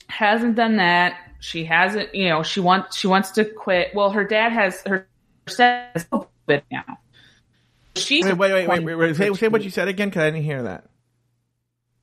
[0.09, 1.17] Hasn't done that.
[1.45, 3.95] She hasn't, you know, she wants she wants to quit.
[3.95, 5.07] Well, her dad has her
[5.47, 6.07] has
[6.49, 6.99] now.
[7.97, 9.15] She's Wait, wait, wait, wait, wait, wait.
[9.15, 10.87] Say, say what you said again, because I didn't hear that.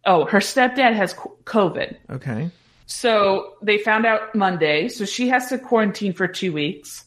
[0.06, 1.98] Oh, her stepdad has COVID.
[2.12, 2.52] Okay.
[2.86, 4.89] So they found out Monday.
[4.89, 7.06] So she has to quarantine for two weeks.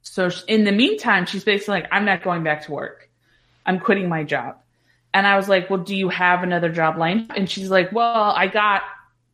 [0.00, 3.10] So in the meantime, she's basically like, I'm not going back to work.
[3.66, 4.56] I'm quitting my job.
[5.12, 7.32] And I was like, Well, do you have another job lined?
[7.36, 8.80] And she's like, Well, I got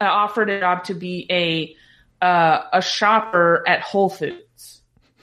[0.01, 1.77] I offered a job to be a
[2.25, 4.81] uh, a shopper at Whole Foods.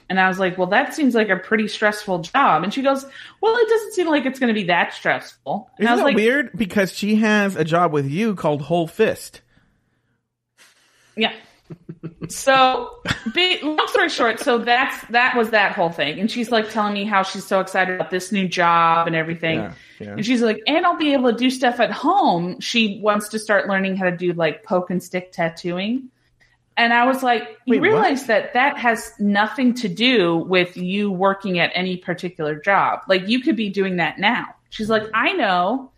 [0.08, 2.62] And I was like, Well, that seems like a pretty stressful job.
[2.62, 3.04] And she goes,
[3.40, 5.68] Well, it doesn't seem like it's going to be that stressful.
[5.78, 6.50] And Isn't that like, weird?
[6.56, 9.40] Because she has a job with you called Whole Fist.
[11.16, 11.32] Yeah.
[12.28, 12.90] So,
[13.34, 16.92] big, long story short, so that's that was that whole thing, and she's like telling
[16.94, 20.12] me how she's so excited about this new job and everything, Yeah, yeah.
[20.12, 22.60] and she's like, and I'll be able to do stuff at home.
[22.60, 26.08] She wants to start learning how to do like poke and stick tattooing,
[26.76, 27.88] and I was like, you Wait, what?
[27.88, 33.00] realize that that has nothing to do with you working at any particular job.
[33.08, 34.46] Like you could be doing that now.
[34.70, 35.90] She's like, I know.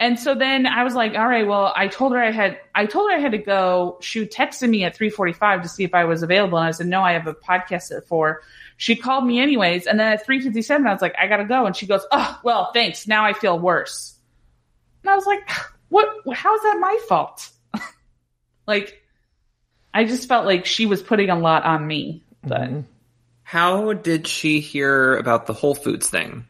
[0.00, 2.84] And so then I was like, all right, well, I told her I had, I
[2.84, 3.96] told her I had to go.
[4.02, 6.58] She texted me at 345 to see if I was available.
[6.58, 8.42] And I said, no, I have a podcast at four.
[8.76, 9.86] She called me anyways.
[9.86, 11.64] And then at 357, I was like, I got to go.
[11.64, 13.06] And she goes, oh, well, thanks.
[13.06, 14.18] Now I feel worse.
[15.02, 15.48] And I was like,
[15.88, 17.48] what, how's that my fault?
[18.66, 19.03] like,
[19.94, 22.80] I just felt like she was putting a lot on me, but Mm-hmm.
[23.46, 26.46] How did she hear about the Whole Foods thing?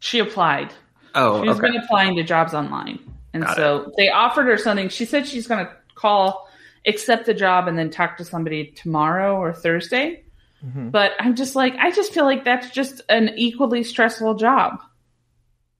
[0.00, 0.72] she applied.
[1.14, 1.60] Oh, She's okay.
[1.60, 2.98] been applying to jobs online.
[3.32, 4.88] And Got so they offered her something.
[4.88, 6.48] She said she's going to call,
[6.84, 10.24] accept the job, and then talk to somebody tomorrow or Thursday.
[10.66, 10.88] Mm-hmm.
[10.90, 14.80] But I'm just like, I just feel like that's just an equally stressful job.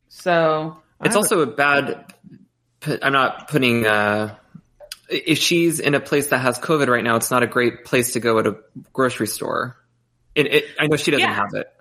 [0.09, 2.13] So It's also a bad.
[3.03, 3.85] I'm not putting.
[3.87, 4.37] Uh,
[5.09, 8.13] if she's in a place that has COVID right now, it's not a great place
[8.15, 8.57] to go at a
[8.93, 9.77] grocery store.
[10.35, 11.35] It, it, I know she doesn't Yeah.
[11.35, 11.73] have it,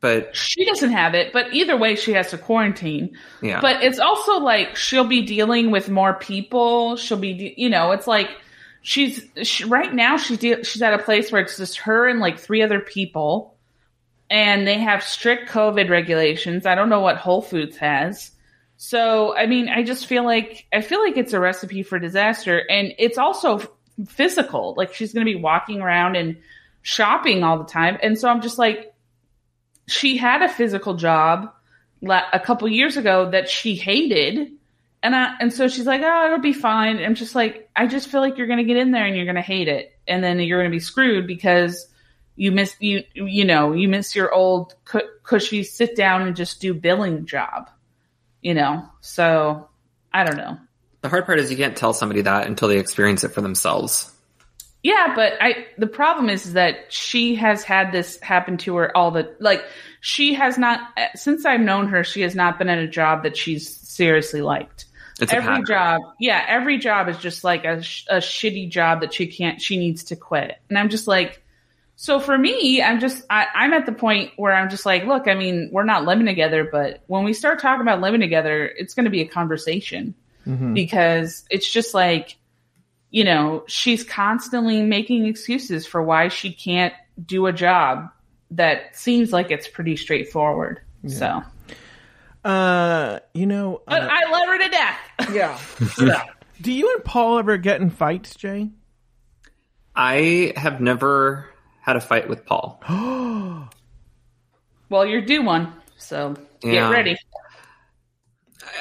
[0.00, 3.16] but she doesn't have it, but either way, she has to quarantine.
[3.40, 3.60] yeah.
[3.60, 6.96] But it's also like she'll be dealing with more people.
[6.96, 8.30] She'll be, de- you know, it's like
[8.82, 12.18] she's she, right now she's de- she's at a place where it's just her and
[12.20, 13.56] like three other people,
[14.28, 16.66] and they have strict COVID regulations.
[16.66, 18.30] I don't know what Whole Foods has.
[18.86, 22.58] So I mean, I just feel like I feel like it's a recipe for disaster,
[22.58, 23.62] and it's also
[24.06, 24.74] physical.
[24.76, 26.36] Like she's going to be walking around and
[26.82, 28.92] shopping all the time, and so I'm just like,
[29.86, 31.50] she had a physical job
[32.06, 34.52] a couple years ago that she hated.
[35.02, 36.98] And I, and so she's like, oh, it'll be fine.
[36.98, 39.26] I'm just like, I just feel like you're going to get in there and you're
[39.26, 39.98] going to hate it.
[40.06, 41.86] And then you're going to be screwed because
[42.36, 44.74] you miss, you, you know, you miss your old
[45.22, 47.70] cushy sit down and just do billing job,
[48.44, 48.88] you know?
[49.00, 49.68] So
[50.12, 50.56] I don't know.
[51.00, 54.12] the hard part is you can't tell somebody that until they experience it for themselves.
[54.84, 59.10] Yeah, but I the problem is that she has had this happen to her all
[59.10, 59.64] the like
[60.00, 60.80] she has not
[61.14, 64.84] since I've known her she has not been in a job that she's seriously liked.
[65.20, 67.78] It's every job, yeah, every job is just like a,
[68.08, 70.58] a shitty job that she can't she needs to quit.
[70.68, 71.42] And I'm just like
[71.96, 75.28] so for me, I'm just I, I'm at the point where I'm just like, look,
[75.28, 78.94] I mean, we're not living together, but when we start talking about living together, it's
[78.94, 80.14] going to be a conversation
[80.74, 82.36] because it's just like
[83.10, 86.92] you know, she's constantly making excuses for why she can't
[87.24, 88.10] do a job
[88.50, 90.80] that seems like it's pretty straightforward.
[91.06, 91.42] So,
[92.44, 95.32] Uh, you know, but uh, I love her to death.
[95.32, 95.60] yeah.
[96.04, 96.24] yeah.
[96.60, 98.70] Do you and Paul ever get in fights, Jay?
[99.94, 101.48] I have never
[101.84, 102.80] had a fight with Paul.
[104.88, 106.72] well, you're due one, so Yeah.
[106.72, 107.16] get ready.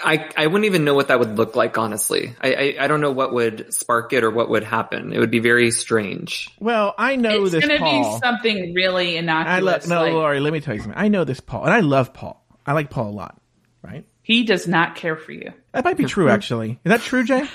[0.06, 2.34] I, I wouldn't even know what that would look like, honestly.
[2.42, 5.12] I, I, I don't know what would spark it or what would happen.
[5.12, 6.50] It would be very strange.
[6.60, 9.58] Well, I know it's this It's going to be something really innocuous.
[9.58, 10.40] I love no, like, Lauri.
[10.40, 10.98] Let me tell you something.
[10.98, 12.42] I know this Paul, and I love Paul.
[12.66, 13.40] I like Paul a lot.
[13.82, 14.06] Right?
[14.22, 15.52] he does not care for you.
[15.74, 16.80] That might be true, actually.
[16.86, 17.44] Is that true, Jay?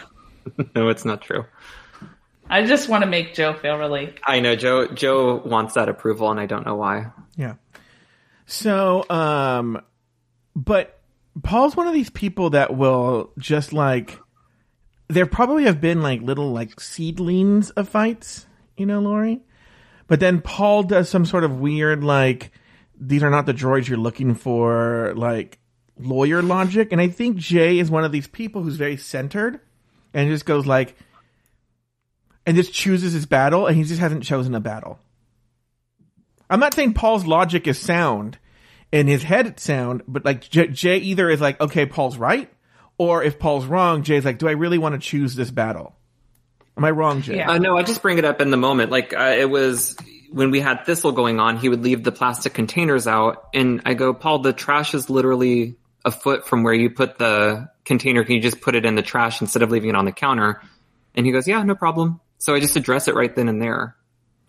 [0.74, 1.44] No, it's not true.
[2.50, 4.14] I just want to make Joe feel really.
[4.24, 7.12] I know Joe Joe wants that approval and I don't know why.
[7.36, 7.54] Yeah.
[8.46, 9.82] So, um,
[10.56, 11.00] but
[11.42, 14.18] Paul's one of these people that will just like,
[15.08, 18.46] there probably have been like little like seedlings of fights,
[18.76, 19.42] you know, Lauri?
[20.06, 22.50] But then Paul does some sort of weird like,
[22.98, 25.58] these are not the droids you're looking for, like
[25.98, 26.92] lawyer logic.
[26.92, 29.60] And I think Jay is one of these people who's very centered
[30.14, 30.96] and just goes like,
[32.48, 34.98] and just chooses his battle and he just hasn't chosen a battle.
[36.48, 38.38] I'm not saying Paul's logic is sound
[38.90, 42.50] and his head it's sound, but like Jay either is like, okay, Paul's right,
[42.96, 45.94] Or if Paul's wrong, Jay's like, do I really want to choose this battle?
[46.78, 47.36] Am I wrong, Jay?
[47.36, 47.50] Yeah.
[47.50, 48.90] Uh, no, I just bring it up in the moment.
[48.90, 49.94] Like uh, it was
[50.32, 53.92] when we had Thistle going on, he would leave the plastic containers out, and I
[53.92, 58.24] go, Paul, the trash is literally a foot from where you put the container.
[58.24, 60.62] Can you just put it in the trash instead of leaving it on the counter?
[61.14, 62.20] And he goes, Yeah, no problem.
[62.38, 63.96] So I just address it right then and there.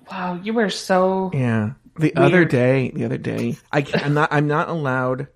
[0.10, 1.32] Wow, you were so.
[1.34, 1.72] Yeah.
[1.98, 5.28] The other day, the other day, I can't, I'm not, I'm not allowed.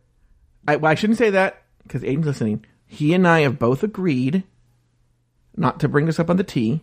[0.66, 2.66] I, well, I shouldn't say that because Aiden's listening.
[2.86, 4.44] He and I have both agreed
[5.56, 6.82] not to bring this up on the Tea.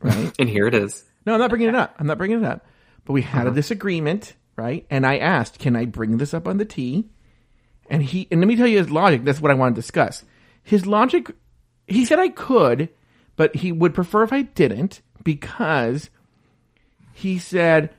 [0.00, 0.32] Right?
[0.38, 1.04] And here it is.
[1.24, 1.96] No, I'm not bringing it up.
[1.98, 2.64] I'm not bringing it up.
[3.04, 3.56] But we had a uh-huh.
[3.56, 4.86] disagreement, right?
[4.90, 7.08] And I asked, "Can I bring this up on the Tea?"
[7.88, 9.24] And he, and let me tell you his logic.
[9.24, 10.24] That's what I want to discuss.
[10.62, 11.30] His logic,
[11.86, 12.88] he said I could,
[13.36, 16.10] but he would prefer if I didn't because
[17.12, 17.90] he said,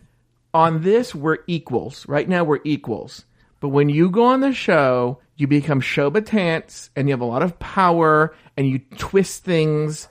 [0.54, 2.08] on this, we're equals.
[2.08, 3.26] Right now, we're equals.
[3.60, 7.44] But when you go on the show, you become showbatants and you have a lot
[7.44, 10.08] of power and you twist things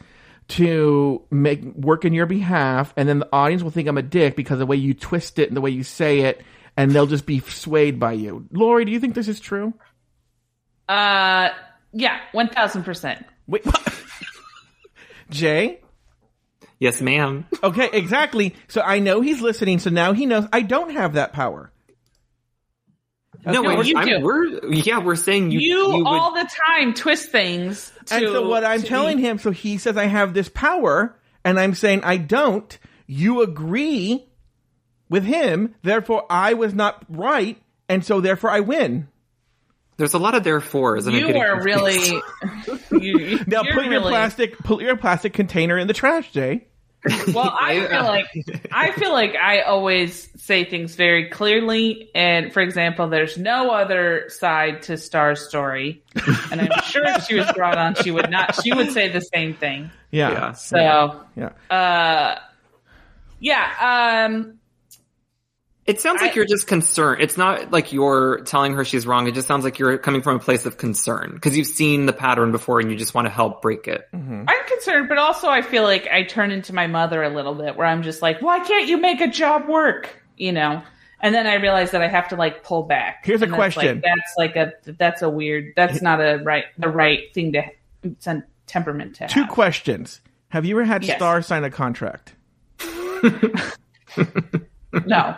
[0.48, 2.94] to make work in your behalf.
[2.96, 5.38] And then the audience will think I'm a dick because of the way you twist
[5.38, 6.42] it and the way you say it.
[6.76, 8.46] And they'll just be swayed by you.
[8.52, 9.72] Lauri, do you think this is true?
[10.88, 11.48] Uh,
[11.92, 13.24] yeah, one thousand percent.
[15.28, 15.80] Wait, Jay?
[16.78, 17.46] Yes, ma'am.
[17.62, 18.54] Okay, exactly.
[18.68, 19.78] So I know he's listening.
[19.78, 21.72] So now he knows I don't have that power.
[23.44, 24.20] No, No, wait, you I'm, do.
[24.20, 27.92] we're yeah, we're saying you You, you would- all the time twist things.
[28.06, 31.16] To, And so what I'm telling be- him, so he says I have this power,
[31.44, 32.76] and I'm saying I don't.
[33.06, 34.26] You agree
[35.08, 37.56] with him, therefore I was not right,
[37.88, 39.08] and so therefore I win.
[39.98, 42.22] There's a lot of therefores, and I'm you getting are confused.
[42.90, 43.00] really.
[43.04, 46.66] you, Now you're put your really- plastic, put your plastic container in the trash, Jay.
[47.32, 48.26] Well, I I- feel like
[48.72, 52.10] I feel like I always say things very clearly.
[52.14, 56.02] And for example, there's no other side to Star's story,
[56.50, 58.60] and I'm sure if she was brought on, she would not.
[58.62, 59.90] She would say the same thing.
[60.10, 60.52] Yeah, Yeah.
[60.52, 61.50] So, yeah.
[61.74, 62.38] uh,
[63.40, 64.24] yeah.
[64.28, 64.55] Um,
[65.86, 67.22] It sounds like I- you're just concerned.
[67.22, 69.28] It's not like you're telling her she's wrong.
[69.28, 72.12] It just sounds like you're coming from a place of concern because you've seen the
[72.12, 74.08] pattern before and you just want to help break it.
[74.12, 74.44] Mm-hmm.
[74.48, 77.76] I'm concerned, but also I feel like I turn into my mother a little bit,
[77.76, 80.08] where I'm just like, why can't you make a job work?
[80.36, 80.82] You know.
[81.20, 83.24] And then I realize that I have to like pull back.
[83.24, 84.02] Here's a that's, question.
[84.02, 85.72] Like, that's like a that's a weird.
[85.76, 87.62] That's not a right the right thing to
[88.02, 89.48] it's a temperament to Two have.
[89.48, 90.20] questions.
[90.48, 91.16] Have you ever had Yes.
[91.16, 92.34] Star sign a contract?
[95.06, 95.36] No,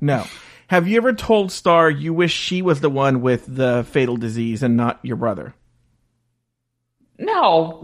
[0.00, 0.24] No.
[0.68, 4.62] Have you ever told Star you wish she was the one with the fatal disease
[4.62, 5.54] and not your brother?
[7.18, 7.82] no.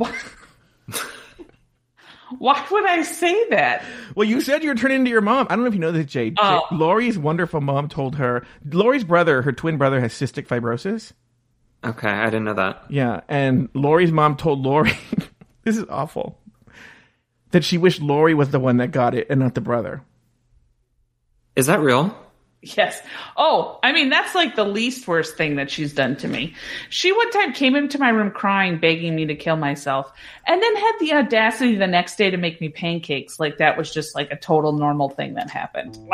[2.38, 3.84] Why would I say that?
[4.16, 5.46] Well, you said you were turning into your mom.
[5.50, 6.30] I don't know if you know this, Jay.
[6.30, 6.62] Jay- Oh.
[6.72, 11.12] Lauri's wonderful mom told her Lauri's brother, her twin brother, has cystic fibrosis.
[11.84, 12.84] Okay, I didn't know that.
[12.88, 14.92] Yeah, and Lauri's mom told Lauri,
[15.64, 16.38] this is awful,
[17.50, 20.02] that she wished Lauri was the one that got it and not the brother.
[21.56, 22.16] Is that real?
[22.62, 23.02] Yes.
[23.36, 26.54] Oh, I mean, that's like the least worst thing that she's done to me.
[26.90, 30.12] She one time came into my room crying, begging me to kill myself,
[30.46, 33.40] and then had the audacity the next day to make me pancakes.
[33.40, 35.98] Like that was just like a total normal thing that happened.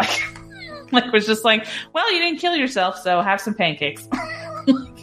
[0.91, 4.09] Like, like was just like, well, you didn't kill yourself, so have some pancakes.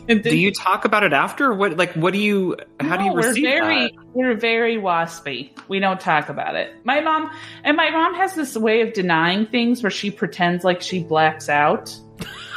[0.07, 1.53] Then- Do you talk about it after?
[1.53, 3.91] What like what do you how do you no, we're receive very that?
[4.13, 5.49] we're very waspy.
[5.67, 6.73] We don't talk about it.
[6.83, 7.31] My mom
[7.63, 11.49] and my mom has this way of denying things where she pretends like she blacks
[11.49, 11.95] out.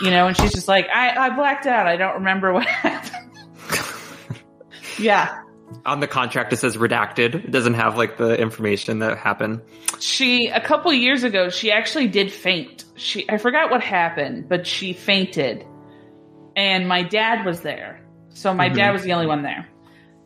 [0.01, 1.89] You know, and she's just like, I, I blacked out.
[1.89, 3.33] I don't remember what happened.
[4.99, 5.43] yeah.
[5.85, 7.35] On the contract it says redacted.
[7.35, 9.61] It doesn't have like the information that happened.
[10.01, 12.85] She a couple years ago, she actually did faint.
[12.97, 15.65] She I forgot what happened, but she fainted.
[16.59, 18.01] And my dad was there.
[18.31, 18.93] So my dad mm-hmm.
[18.95, 19.69] was the only one there.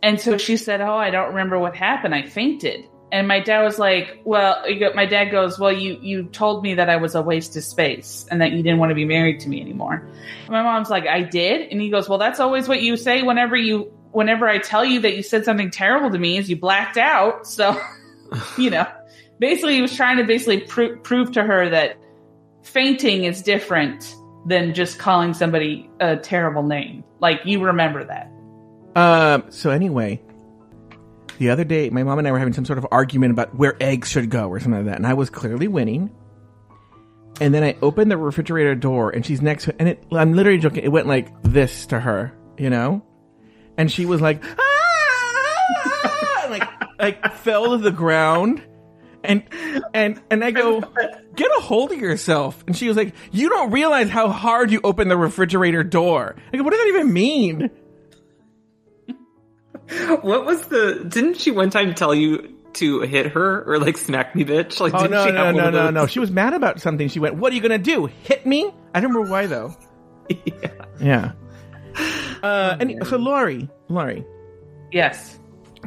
[0.03, 2.14] And so she said, "Oh, I don't remember what happened.
[2.14, 4.64] I fainted." And my dad was like, "Well,
[4.95, 8.26] my dad goes, "Well, you you told me that I was a waste of space
[8.30, 10.09] and that you didn't want to be married to me anymore."
[10.45, 13.22] And my mom's like, "I did." And he goes, "Well, that's always what you say
[13.22, 16.57] whenever you whenever I tell you that you said something terrible to me is you
[16.57, 17.78] blacked out." So,
[18.57, 18.87] you know,
[19.39, 21.99] basically he was trying to basically pro- prove to her that
[22.62, 24.16] fainting is different
[24.47, 27.05] than just calling somebody a terrible name.
[27.20, 28.30] Like you remember that.
[28.95, 29.51] Um.
[29.51, 30.20] So anyway,
[31.38, 33.76] the other day, my mom and I were having some sort of argument about where
[33.80, 36.11] eggs should go or something like that, and I was clearly winning.
[37.40, 40.59] And then I opened the refrigerator door, and she's next to, and it, I'm literally
[40.59, 40.84] joking.
[40.84, 43.03] It went like this to her, you know,
[43.76, 46.47] and she was like, ah!
[46.51, 46.68] like,
[46.99, 48.62] like fell to the ground.
[49.24, 49.42] And
[49.94, 52.62] and and I go, get a hold of yourself.
[52.66, 56.34] And she was like, you don't realize how hard you open the refrigerator door.
[56.52, 57.70] I go, what does that even mean?
[60.22, 61.04] What was the?
[61.06, 64.80] Didn't she one time tell you to hit her or like smack me, bitch?
[64.80, 65.94] Like, Oh didn't no she no have one no of no those?
[65.94, 66.06] no!
[66.06, 67.08] She was mad about something.
[67.08, 68.06] She went, "What are you gonna do?
[68.06, 69.74] Hit me?" I don't remember why though.
[70.46, 70.70] Yeah.
[71.00, 71.32] Yeah.
[72.42, 74.24] Uh, and so Lauri, Lauri,
[74.90, 75.38] Yes.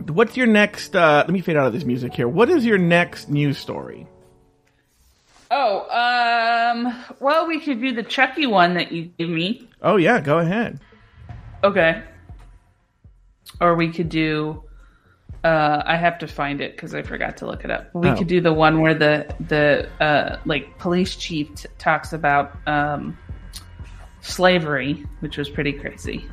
[0.10, 0.96] What's your next?
[0.96, 2.28] Uh, let me fade out of this music here.
[2.28, 4.08] What is your next news story?
[5.52, 9.70] Oh, um, well, we could do the Chucky one that you gave me.
[9.82, 10.80] Oh yeah, go ahead.
[11.64, 12.02] Okay.
[13.62, 14.64] Or we could do.
[15.44, 17.94] Uh, I have to find it because I forgot to look it up.
[17.94, 18.16] We Oh.
[18.18, 23.16] could do the one where the the uh, like police chief t- talks about um,
[24.22, 26.26] slavery, which was pretty crazy.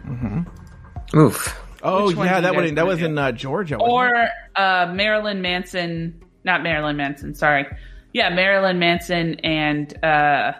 [1.14, 1.60] Oof.
[1.82, 3.06] Oh Which yeah, that guys one that was do?
[3.06, 3.76] in uh, Georgia.
[3.76, 7.66] Or uh, Marilyn Manson, not Marilyn Manson, sorry.
[8.12, 10.52] Yeah, Marilyn Manson and uh,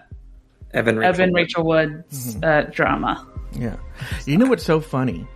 [0.73, 1.09] Evan Rachel.
[1.23, 2.45] Evan Rachel Wood's Mm-hmm.
[2.45, 3.27] uh, drama.
[3.53, 3.77] Yeah.
[4.27, 5.27] You know what's so funny?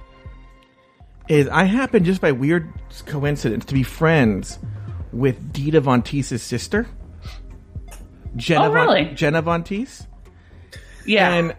[1.28, 2.72] Is I happen just by weird
[3.04, 4.58] coincidence to be friends
[5.12, 6.86] with Dita Von Teese's sister.
[8.36, 9.04] Jenna Oh, really?
[9.04, 10.06] Von, Jenna Von Teese.
[11.04, 11.32] Yeah.
[11.32, 11.56] And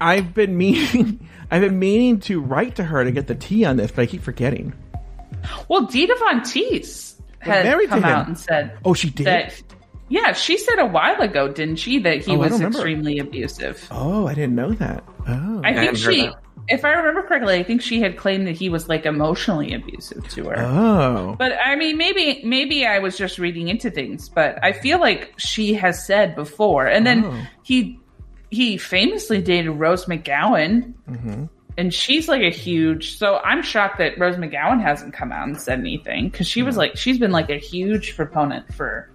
[0.00, 3.76] I've been meaning I've been meaning to write to her to get the tea on
[3.76, 4.72] this, but I keep forgetting.
[5.68, 8.04] well, Dita Von Teese had come him.
[8.04, 9.26] out and said Oh, she did?
[9.26, 9.60] that.
[10.08, 13.86] Yeah, she said a while ago, didn't she, that he Oh, was extremely abusive.
[13.92, 15.04] Oh, I didn't know that.
[15.28, 15.60] Oh.
[15.62, 16.34] I think hadn't she, that.
[16.68, 20.26] if I remember correctly, I think she had claimed that he was like emotionally abusive
[20.30, 20.56] to her.
[20.58, 21.36] oh.
[21.38, 25.32] But I mean, maybe maybe I was just reading into things, but I feel like
[25.36, 27.46] she has said before, and then Oh.
[27.62, 27.99] he
[28.50, 31.44] he famously dated Rose McGowan, Mm-hmm.
[31.78, 33.16] and she's like a huge.
[33.16, 36.76] So I'm shocked that Rose McGowan hasn't come out and said anything because she was
[36.76, 39.10] like she's been like a huge proponent for.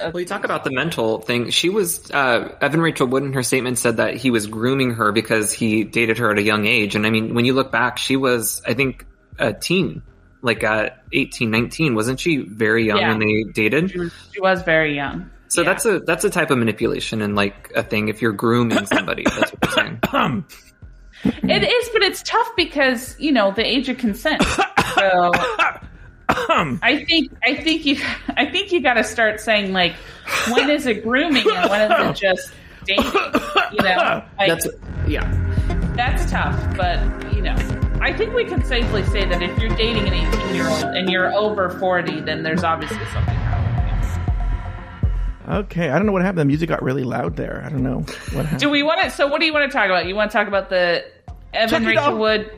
[0.00, 1.48] Well, you talk about the mental thing.
[1.48, 5.12] She was uh, Evan Rachel Wood in her statement said that he was grooming her
[5.12, 6.94] because he dated her at a young age.
[6.94, 9.06] And I mean, when you look back, she was I think
[9.38, 10.02] a teen,
[10.42, 11.94] like uh, 18, 19.
[11.94, 12.36] wasn't she?
[12.38, 13.08] Very young Yeah.
[13.08, 13.90] when they dated.
[13.90, 15.30] She was, she was very young.
[15.48, 15.68] So Yeah.
[15.68, 18.08] that's a that's a type of manipulation and like a thing.
[18.08, 20.44] If you're grooming somebody, that's what you're saying.
[21.24, 24.42] It is, but it's tough because you know the age of consent.
[24.94, 25.30] So
[26.28, 27.96] I think I think you
[28.36, 29.94] I think you got to start saying like
[30.50, 32.52] when is it grooming and when is it just
[32.84, 33.04] dating?
[33.04, 34.66] You know, like, That's
[35.06, 35.92] yeah.
[35.96, 36.56] that's tough.
[36.76, 36.98] But
[37.34, 37.54] you know,
[38.00, 41.08] I think we can safely say that if you're dating an 18 year old and
[41.10, 43.36] you're over 40, then there's obviously something.
[45.48, 45.88] Okay.
[45.88, 46.40] I don't know what happened.
[46.40, 47.62] The music got really loud there.
[47.64, 48.00] I don't know
[48.32, 48.60] what happened.
[48.60, 49.10] Do we want to?
[49.10, 50.06] So what do you want to talk about?
[50.06, 51.04] You want to talk about the
[51.54, 52.18] Evan Chucky Rachel doll.
[52.18, 52.50] Wood,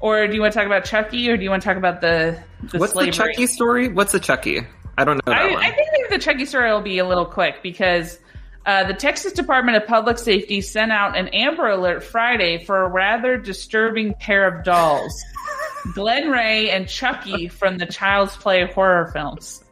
[0.00, 2.00] or do you want to talk about Chucky, or do you want to talk about
[2.00, 3.10] the the What's slavery?
[3.10, 3.88] the Chucky story?
[3.88, 4.60] What's the Chucky?
[4.96, 5.64] I don't know that I, one.
[5.64, 8.18] I think the Chucky story will be a little quick because
[8.66, 12.88] uh, the Texas Department of Public Safety sent out an Amber Alert Friday for a
[12.88, 15.14] rather disturbing pair of dolls,
[15.94, 19.64] Glenn Ray and Chucky from the Child's Play horror films.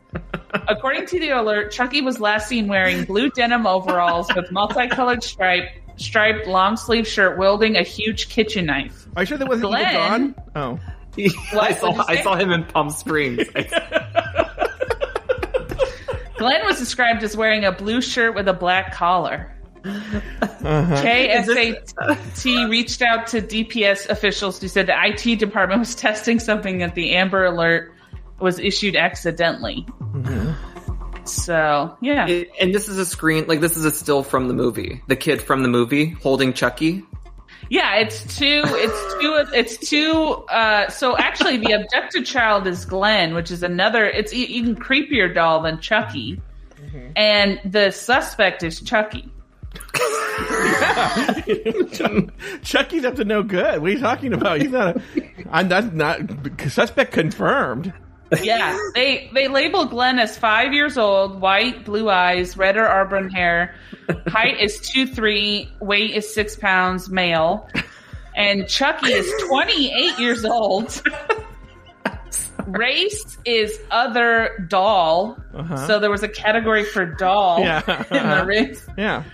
[0.68, 5.68] According to the alert, Chucky was last seen wearing blue denim overalls with multicolored stripe,
[5.96, 9.06] striped long sleeve shirt, wielding a huge kitchen knife.
[9.16, 9.92] Are you sure that wasn't Eva Glenn?
[9.94, 10.34] Dawn?
[10.54, 10.78] Oh.
[11.52, 13.48] I saw I saw him in Palm Springs.
[16.38, 19.52] Glenn was described as wearing a blue shirt with a black collar.
[19.84, 21.02] Uh-huh.
[21.02, 26.94] KSAT reached out to DPS officials who said the IT department was testing something that
[26.94, 27.92] the Amber Alert
[28.40, 29.86] was issued accidentally.
[31.24, 32.26] So, yeah.
[32.26, 35.02] It- and this is a screen, like this is a still from the movie.
[35.08, 37.04] The kid from the movie holding Chucky.
[37.70, 38.62] Yeah, it's two.
[38.64, 39.44] It's two.
[39.54, 40.12] It's two.
[40.48, 44.06] Uh, so actually, the abducted child is Glenn, which is another.
[44.06, 46.40] It's e- even creepier doll than Chucky,
[47.14, 49.30] and the suspect is Chucky.
[52.62, 53.80] Chucky's up to no good.
[53.82, 54.60] What are you talking about?
[54.62, 55.02] He's not a.
[55.50, 56.20] I'm not, not
[56.68, 57.92] suspect confirmed.
[58.42, 63.30] Yeah, they they label Glenn as five years old, white, blue eyes, red or auburn
[63.30, 63.74] hair.
[64.26, 67.68] Height is two three, weight is six pounds, male,
[68.36, 71.02] and Chucky is twenty eight years old.
[72.66, 75.38] Race is other doll.
[75.54, 75.86] Uh-huh.
[75.86, 77.78] So there was a category for doll Yeah.
[78.10, 78.44] in the uh-huh.
[78.44, 78.86] race.
[78.98, 79.24] Yeah.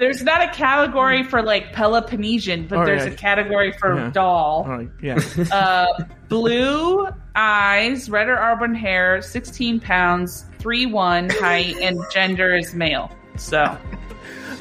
[0.00, 3.12] There's not a category for like Peloponnesian, but Oh, there's yeah.
[3.12, 4.10] a category for Yeah.
[4.10, 4.64] doll.
[4.66, 4.88] All right.
[5.02, 5.18] Yeah.
[5.52, 5.86] Uh,
[6.30, 13.10] blue eyes, red or auburn hair, 16 pounds, 3 1 height, and gender is male.
[13.36, 13.76] So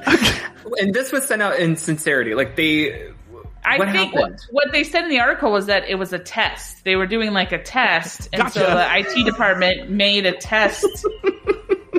[0.80, 2.36] And this was sent out in sincerity.
[2.36, 3.08] Like they
[3.66, 4.40] I What think happened?
[4.52, 6.84] what, what they said in the article was that it was a test.
[6.84, 10.86] They were doing like a test, and so the IT department made a test.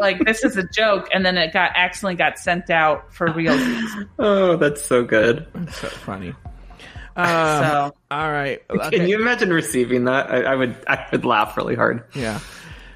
[0.01, 3.57] Like this is a joke, and then it got accidentally got sent out for real.
[4.19, 5.47] Oh, that's so good.
[5.55, 6.35] That's so funny.
[7.17, 8.61] so All right.
[8.91, 10.31] Can you imagine receiving that?
[10.31, 10.77] I, I would.
[10.87, 12.05] I would laugh really hard.
[12.15, 12.41] Yeah.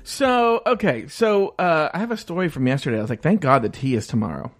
[0.04, 2.98] So okay, so uh, I have a story from yesterday.
[2.98, 4.52] I was like, thank God the tea is tomorrow.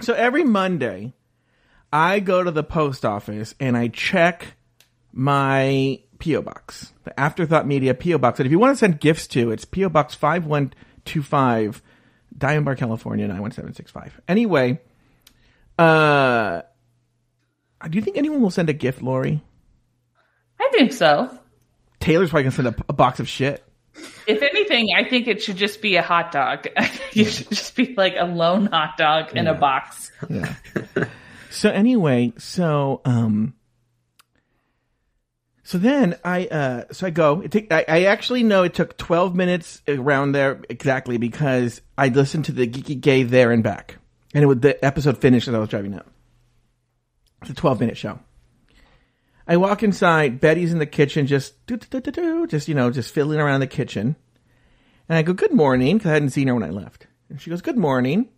[0.00, 1.14] So every Monday,
[1.92, 4.54] I go to the post office and I check
[5.12, 8.40] my PO box, the Afterthought Media PO box.
[8.40, 10.72] And if you want to send gifts to, it's PO Box five one
[11.04, 11.82] two five,
[12.36, 14.18] Diamond Bar, California nine one seven six five.
[14.28, 14.80] Anyway,
[15.78, 16.62] uh,
[17.88, 19.42] do you think anyone will send a gift, Lauri?
[20.60, 21.38] I think so.
[22.00, 23.64] Taylor's probably gonna send a, a box of shit.
[24.26, 26.66] If anything, I think it should just be a hot dog.
[27.12, 30.10] you should just be like a lone hot dog in a box.
[30.28, 30.54] Yeah.
[31.50, 33.54] so anyway, so um
[35.72, 38.98] so then I uh so I go it take I, I actually know it took
[38.98, 43.96] 12 minutes around there exactly because I listened to the Geeky Gay there and back.
[44.34, 46.10] And it would the episode finished as I was driving up.
[47.40, 48.20] It's a 12 minute show.
[49.48, 52.90] I walk inside, Betty's in the kitchen just do, do, do, do, just you know,
[52.90, 54.16] just fiddling around the kitchen.
[55.08, 57.06] And I go, "Good morning," cuz I hadn't seen her when I left.
[57.30, 58.28] And she goes, "Good morning."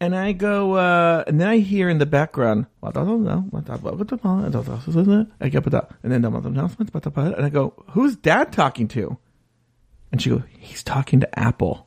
[0.00, 3.08] And I go, uh, and then I hear in the background, and then
[7.32, 9.18] and I go, who's dad talking to?
[10.12, 11.86] And she goes, he's talking to Apple.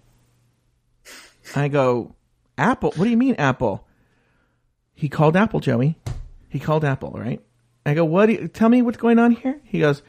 [1.56, 2.16] I go,
[2.58, 2.92] Apple?
[2.96, 3.88] What do you mean Apple?
[4.94, 5.98] He called Apple, Joey.
[6.50, 7.42] He called Apple, right?
[7.86, 8.26] I go, what?
[8.26, 9.62] Do you, tell me what's going on here.
[9.64, 10.02] He goes,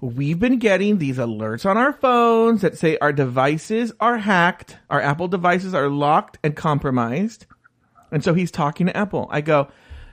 [0.00, 5.00] we've been getting these alerts on our phones that say our devices are hacked, our
[5.00, 7.46] Apple devices are locked and compromised.
[8.10, 9.28] And so he's talking to Apple.
[9.30, 9.68] I go,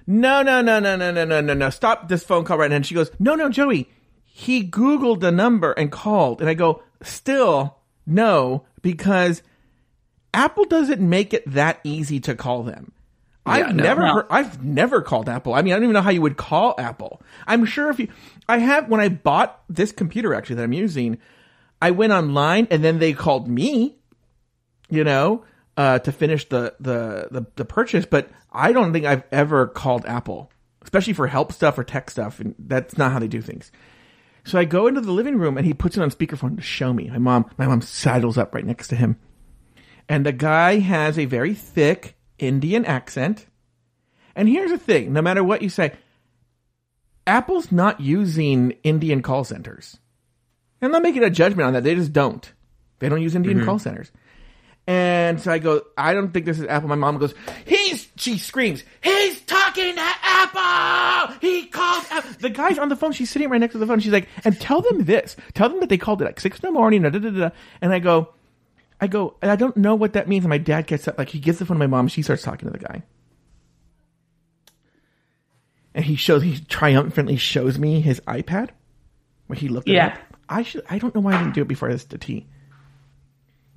[0.08, 1.70] no, no, no, no, no, no, no, no, no.
[1.70, 2.78] Stop this phone call right now.
[2.78, 3.90] And she goes, no, no, Joey.
[4.26, 6.42] He Googled the number and called.
[6.42, 9.44] And I go, still no, because
[10.34, 12.94] Apple doesn't make it that easy to call them.
[13.46, 13.84] I've no.
[13.84, 14.14] never No.
[14.16, 15.54] heard, I've never called Apple.
[15.54, 17.22] I mean, I don't even know how you would call Apple.
[17.48, 18.08] I'm sure if you,
[18.52, 21.20] I have, when I bought this computer actually that I'm using,
[21.82, 23.96] I went online and then they called me,
[24.90, 25.46] you know,
[25.78, 30.06] uh, to finish the, the, the, the purchase, but I don't think I've ever called
[30.06, 30.52] Apple,
[30.84, 32.42] especially for help stuff or tech stuff.
[32.42, 33.72] And that's not how they do things.
[34.44, 36.92] So I go into the living room and he puts it on speakerphone to show
[36.92, 37.10] me.
[37.10, 39.18] My mom, my mom sidles up right next to him.
[40.10, 43.46] And the guy has a very thick Indian accent.
[44.36, 45.94] And here's the thing no matter what you say,
[47.32, 49.98] Apple's not using Indian call centers.
[50.82, 51.84] I'm not making a judgment on that.
[51.86, 52.52] They just don't.
[53.00, 53.68] They don't use Indian mm-hmm.
[53.68, 54.12] call centers.
[54.86, 56.90] And so I go, I don't think this is Apple.
[56.90, 57.34] My mom goes,
[57.66, 61.38] he's, she screams, he's talking to Apple!
[61.40, 62.32] He called Apple.
[62.42, 63.14] The guy's on the phone.
[63.14, 64.02] She's sitting right next to the phone.
[64.02, 65.38] She's like, and tell them this.
[65.54, 67.04] Tell them that they called it like six in the morning.
[67.04, 67.50] Da, da, da, da.
[67.80, 68.34] And I go,
[69.00, 70.44] I go, and I don't know what that means.
[70.44, 72.10] And my dad gets up, like he gets the phone to my mom.
[72.10, 73.04] She starts talking to the guy.
[75.94, 78.70] And he shows, he triumphantly shows me his iPad
[79.48, 80.08] where he looked it Yeah.
[80.08, 80.18] up.
[80.48, 82.46] I should, I don't know why I didn't do it before this to Tea.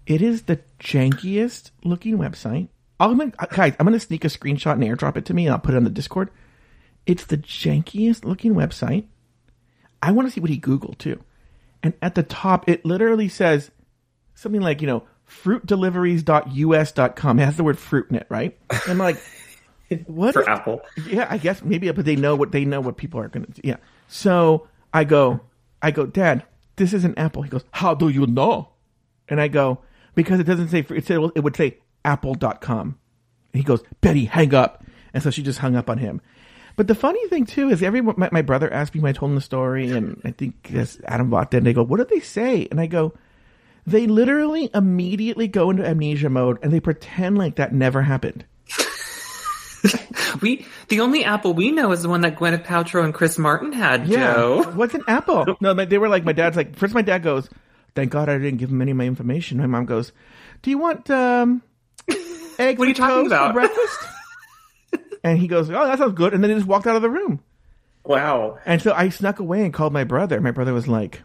[0.06, 2.68] It is the jankiest looking website.
[3.00, 5.58] I'm gonna, guys, I'm gonna sneak a screenshot and airdrop it to me and I'll
[5.60, 6.30] put it on the Discord.
[7.06, 9.04] It's the jankiest looking website.
[10.02, 11.22] I want to see what he Googled too.
[11.82, 13.70] And at the top, it literally says
[14.34, 17.38] something like, you know, fruitdeliveries.us.com.
[17.38, 18.56] It has the word fruit in it, right?
[18.70, 19.16] And I'm like,
[20.06, 20.32] what?
[20.34, 20.80] For is- Apple.
[21.06, 23.46] yeah, I guess maybe, but they know what they know what people are gonna.
[23.46, 23.60] do.
[23.64, 23.76] Yeah.
[24.08, 25.40] So I go,
[25.82, 26.44] I go, Dad,
[26.76, 27.42] this isn't Apple.
[27.42, 28.70] He goes, How do you know?
[29.28, 29.80] And I go,
[30.14, 30.84] Because it doesn't say.
[30.90, 32.98] It said it would say Apple.com.
[33.52, 34.84] And he goes, Betty, hang up.
[35.12, 36.20] And so she just hung up on him.
[36.76, 39.30] But the funny thing too is every my, my brother asked me when I told
[39.30, 41.62] him the story, and I think yes, Adam walked in.
[41.62, 43.14] They go, "What did they say?" And I go,
[43.86, 48.44] "They literally immediately go into amnesia mode and they pretend like that never happened."
[50.40, 53.72] We the only Apple we know is the one that Gwyneth Paltrow and Chris Martin
[53.72, 54.06] had.
[54.06, 54.64] Joe.
[54.74, 55.46] What's an apple?
[55.60, 57.48] No, they were like, my dad's like, first my dad goes,
[57.94, 59.58] thank God I didn't give him any of my information.
[59.58, 60.12] My mom goes,
[60.62, 61.62] do you want, um,
[62.58, 63.48] eggs What are you talking about?
[63.54, 63.98] for breakfast?
[65.22, 66.34] and he goes, oh, that sounds good.
[66.34, 67.40] And then he just walked out of the room.
[68.04, 68.58] Wow.
[68.66, 70.40] And so I snuck away and called my brother.
[70.40, 71.22] My brother was like,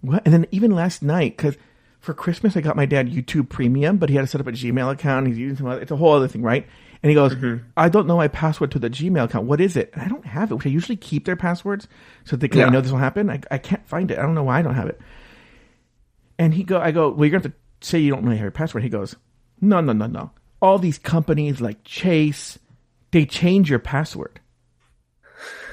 [0.00, 0.22] what?
[0.24, 1.56] And then even last night, cause
[2.00, 4.52] for Christmas, I got my dad YouTube premium, but he had to set up a
[4.52, 5.26] Gmail account.
[5.28, 6.66] He's using some other, it's a whole other thing, right?
[7.02, 7.64] And he goes, mm-hmm.
[7.76, 9.46] I don't know my password to the Gmail account.
[9.46, 9.90] What is it?
[9.92, 11.88] And I don't have it, which I usually keep their passwords
[12.24, 12.70] so they can, I Yeah.
[12.70, 13.28] know this will happen.
[13.28, 14.18] I, I can't find it.
[14.18, 15.00] I don't know why I don't have it.
[16.38, 18.36] And he go, I go, well, you're going to have to say you don't really
[18.36, 18.84] have your password.
[18.84, 19.16] He goes,
[19.60, 20.30] no, no, no, no.
[20.60, 22.58] All these companies like Chase,
[23.10, 24.40] they change your password.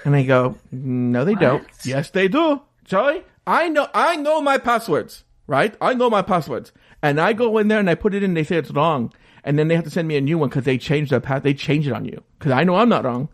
[0.05, 1.67] And I go, no, they don't.
[1.83, 2.61] Yes, they do.
[2.85, 5.75] Joey, I know, I know my passwords, right?
[5.79, 6.71] I know my passwords.
[7.03, 9.13] And I go in there and I put it in, they say it's wrong.
[9.43, 11.43] And then they have to send me a new one because they changed the path.
[11.43, 13.29] They change it on you because I know I'm not wrong.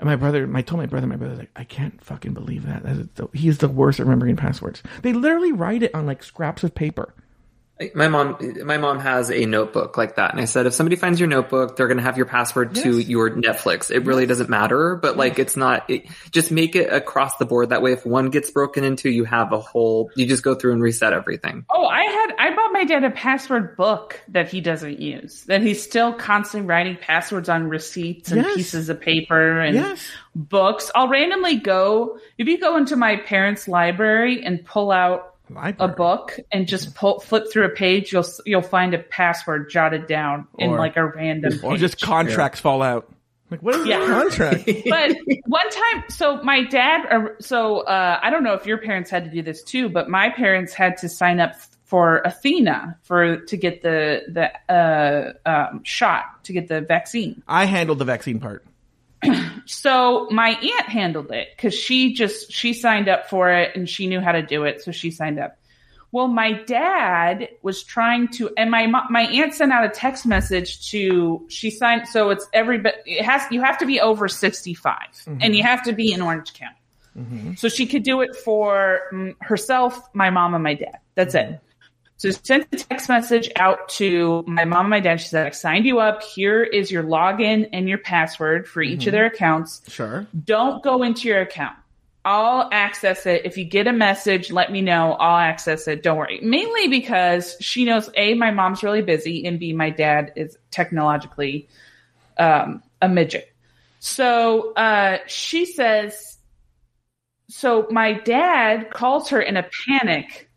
[0.00, 2.84] And my brother, I told my brother, my brother's like, I can't fucking believe that.
[2.84, 4.82] that is the, he's the worst at remembering passwords.
[5.02, 7.14] They literally write it on like scraps of paper.
[7.94, 11.20] My mom, my mom has a notebook like that, and I said, if somebody finds
[11.20, 13.92] your notebook, they're going to have your password to your Netflix.
[13.92, 15.88] It really doesn't matter, but like, it's not.
[15.88, 17.68] It, just make it across the board.
[17.68, 20.10] That way, if one gets broken into, you have a whole.
[20.16, 21.66] You just go through and reset everything.
[21.70, 22.17] Oh, I had I bought
[22.78, 25.42] my dad a password book that he doesn't use.
[25.44, 28.54] That he's still constantly writing passwords on receipts and Yes.
[28.54, 30.08] pieces of paper and Yes.
[30.34, 30.90] books.
[30.94, 35.34] I'll randomly go if you go into my parents' library and pull out
[35.80, 40.06] a book and just pull flip through a page, you'll you'll find a password jotted
[40.06, 41.80] down in like a random Or page.
[41.80, 43.10] just contracts fall out.
[43.50, 44.02] Like, what is Yeah.
[44.04, 44.66] a contract?
[44.90, 45.16] but
[45.46, 47.06] one time so my dad
[47.40, 50.28] so uh, i don't know if your parents had to do this too but my
[50.28, 51.54] parents had to sign up
[51.88, 57.42] for athena for to get the the uh, um, shot to get the vaccine.
[57.48, 58.64] I handled the vaccine part.
[59.64, 64.06] so my aunt handled it because she just she signed up for it and she
[64.06, 65.58] knew how to do it so she signed up.
[66.12, 70.90] Well my dad was trying to and my my aunt sent out a text message
[70.90, 74.98] to she signed so it's every it has you have to be over 65
[75.40, 76.74] and you have to be in orange county.
[77.56, 80.98] So she could do it for mm, herself my mom and my dad.
[81.14, 81.60] That's it
[82.18, 85.20] so sent a text message out to my mom and my dad.
[85.20, 86.22] She said, I signed you up.
[86.22, 89.82] Here is your login and your password for each of their accounts.
[89.88, 90.26] Sure.
[90.44, 91.76] Don't go into your account.
[92.24, 93.46] I'll access it.
[93.46, 95.12] If you get a message, let me know.
[95.12, 96.02] I'll access it.
[96.02, 96.40] Don't worry.
[96.42, 101.68] Mainly because she knows A, my mom's really busy, and B, my dad is technologically
[102.36, 103.50] um, a midget.
[104.00, 106.36] So uh, she says,
[107.48, 110.47] so my dad calls her in a panic.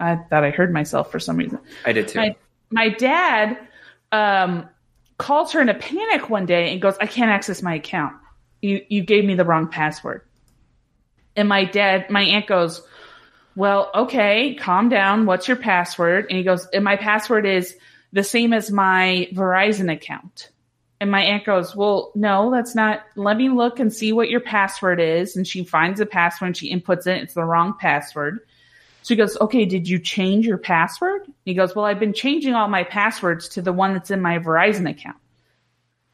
[0.00, 2.18] I thought I heard myself for some reason I did too.
[2.18, 2.36] my
[2.70, 3.58] my dad
[4.12, 4.68] um,
[5.18, 8.14] calls her in a panic one day and goes, "I can't access my account.
[8.62, 10.22] You you gave me the wrong password."
[11.36, 12.82] And my dad, my aunt goes,
[13.56, 15.26] "Well, okay, calm down.
[15.26, 17.76] What's your password?" And he goes, "And my password is
[18.12, 20.50] the same as my Verizon account."
[21.00, 23.02] And my aunt goes, Well, no, that's not.
[23.16, 25.34] Let me look and see what your password is.
[25.34, 27.22] And she finds the password and she inputs it.
[27.22, 28.40] It's the wrong password.
[29.02, 31.22] So he goes, Okay, did you change your password?
[31.44, 34.38] He goes, Well, I've been changing all my passwords to the one that's in my
[34.38, 35.16] Verizon account.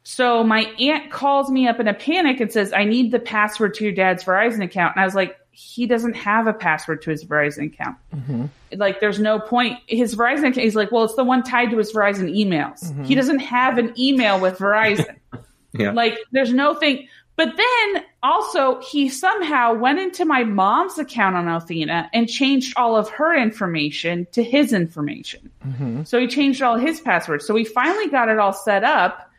[0.03, 3.73] So my aunt calls me up in a panic and says, I need the password
[3.73, 4.95] to your dad's Verizon account.
[4.95, 7.97] And I was like, he doesn't have a password to his Verizon account.
[8.15, 8.45] Mm-hmm.
[8.77, 9.79] Like, there's no point.
[9.87, 12.85] His Verizon account, he's like, well, it's the one tied to his Verizon emails.
[12.85, 13.03] Mm-hmm.
[13.03, 15.17] He doesn't have an email with Verizon.
[15.73, 15.91] yeah.
[15.91, 17.09] Like, there's no thing.
[17.37, 22.97] But then also, he somehow went into my mom's account on Athena and changed all
[22.97, 25.51] of her information to his information.
[25.65, 26.03] Mm-hmm.
[26.03, 27.45] So he changed all his passwords.
[27.45, 29.31] So we finally got it all set up.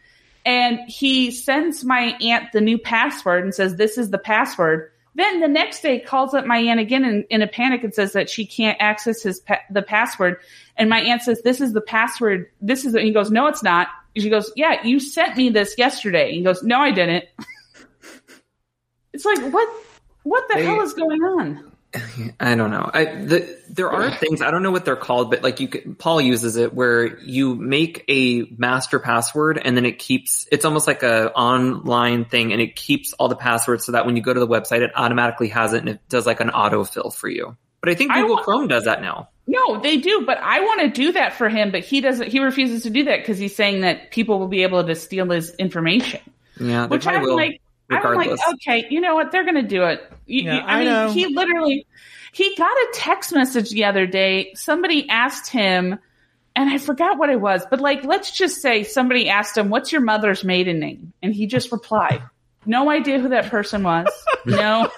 [0.46, 4.92] And he sends my aunt the new password and says, This is the password.
[5.16, 8.12] Then the next day calls up my aunt again in, in a panic and says
[8.12, 10.36] that she can't access his pa- the password.
[10.76, 12.48] And my aunt says, "This is the password.
[12.60, 15.74] This is." The, he goes, "No, it's not." She goes, "Yeah, you sent me this
[15.76, 17.24] yesterday." He goes, "No, I didn't."
[19.18, 19.68] it's like what?
[20.22, 21.72] What the They- hell is going on?
[22.40, 22.90] I don't know.
[22.92, 25.98] I, the, there are things I don't know what they're called, but like you, could,
[25.98, 30.46] Paul uses it where you make a master password and then it keeps.
[30.52, 34.16] It's almost like a online thing, and it keeps all the passwords so that when
[34.16, 37.12] you go to the website, it automatically has it and it does like an autofill
[37.12, 37.56] for you.
[37.80, 39.30] But I think I Google want- Chrome does that now.
[39.46, 42.28] No, they do, but I want to do that for him, but he doesn't.
[42.28, 45.30] He refuses to do that because he's saying that people will be able to steal
[45.30, 46.20] his information.
[46.60, 47.34] Yeah, Which I'm will.
[47.34, 49.32] like, I'm like, okay, you know what?
[49.32, 50.02] They're going to do it.
[50.26, 51.10] You- Yeah, I, I mean, know.
[51.12, 51.86] he literally,
[52.32, 54.52] he got a text message the other day.
[54.54, 55.98] Somebody asked him,
[56.54, 59.92] and I forgot what it was, but like, let's just say somebody asked him, "What's
[59.92, 62.22] your mother's maiden name?" And he just replied,
[62.66, 64.06] "No idea who that person was.
[64.46, 64.88] No,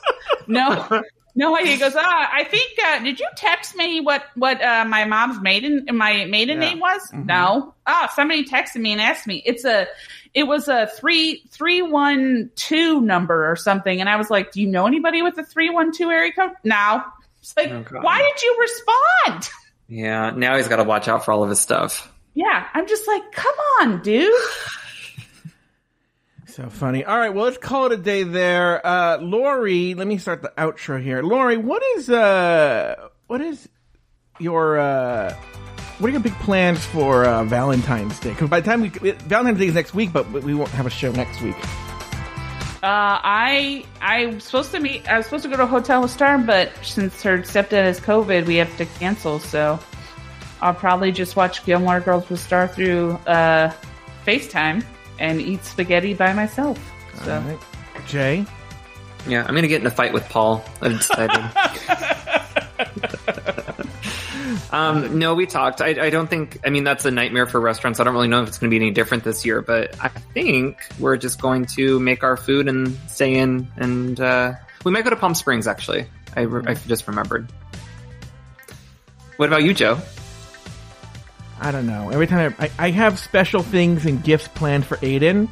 [0.47, 1.03] no."
[1.36, 1.74] No idea.
[1.74, 5.41] He goes, ah, I think, uh, did you text me what, what, uh, my mom's
[5.41, 6.70] maiden, my maiden Yeah.
[6.70, 7.01] name was?
[7.12, 7.26] Mm-hmm.
[7.26, 7.72] No.
[7.86, 9.41] Ah, somebody texted me and asked me.
[9.47, 9.86] It's a,
[10.34, 14.00] it was a three, three, one, two number or something.
[14.00, 16.52] And I was like, do you know anybody with a three, one, two area code?
[16.64, 17.02] No.
[17.40, 19.50] It's like, Oh, why did you respond?
[19.88, 22.12] Yeah, now he's got to watch out for all of his stuff.
[22.34, 22.66] Yeah.
[22.74, 24.32] I'm just like, come on, dude.
[26.46, 27.04] So funny.
[27.04, 28.84] All right, well, let's call it a day there.
[28.84, 31.22] Uh, Lauri, let me start the outro here.
[31.22, 33.68] Lauri, what is uh, what is
[34.40, 35.34] your uh,
[36.01, 38.30] what are your big plans for uh, Valentine's Day?
[38.30, 40.90] Because by the time we Valentine's Day is next week, but we won't have a
[40.90, 41.57] show next week.
[42.82, 45.07] Uh, I I'm supposed to meet.
[45.07, 48.01] I was supposed to go to a hotel with Star, but since her stepdad has
[48.01, 49.38] COVID, we have to cancel.
[49.38, 49.78] So
[50.62, 53.70] I'll probably just watch Gilmore Girls with Star through uh,
[54.26, 54.82] FaceTime
[55.18, 56.78] and eat spaghetti by myself.
[57.24, 57.59] So All right.
[58.07, 58.46] Jay?
[59.28, 60.64] Yeah, I'm gonna get in a fight with Paul.
[60.80, 61.44] I've decided.
[64.70, 65.80] um, no, we talked.
[65.80, 66.61] I, I don't think.
[66.64, 68.00] I mean, that's a nightmare for restaurants.
[68.00, 70.08] I don't really know if it's going to be any different this year, but I
[70.08, 74.52] think we're just going to make our food and stay in, and uh,
[74.84, 75.66] we might go to Palm Springs.
[75.66, 76.06] Actually,
[76.36, 77.50] I, I just remembered.
[79.36, 79.98] What about you, Joe?
[81.61, 82.11] I don't know.
[82.11, 85.48] Every time I, I, have special things and gifts planned for Aiden,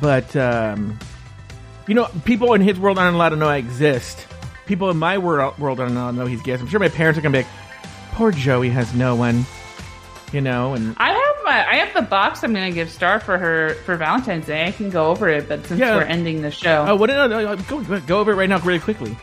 [0.00, 0.98] but um,
[1.86, 4.26] you know, people in his world aren't allowed to know I exist.
[4.66, 6.62] People in my world world aren't allowed to know he's gifts.
[6.62, 7.52] I'm sure my parents are gonna be like,
[8.12, 9.44] "Poor Joey has no one,"
[10.32, 10.74] you know.
[10.74, 13.74] And I have my I have the box I'm going to give Star for her
[13.84, 14.66] for Valentine's Day.
[14.66, 15.96] I can go over it, but since Yeah.
[15.96, 17.08] we're ending the show, oh, what?
[17.10, 19.16] No, no, no, go go over it right now, really quickly.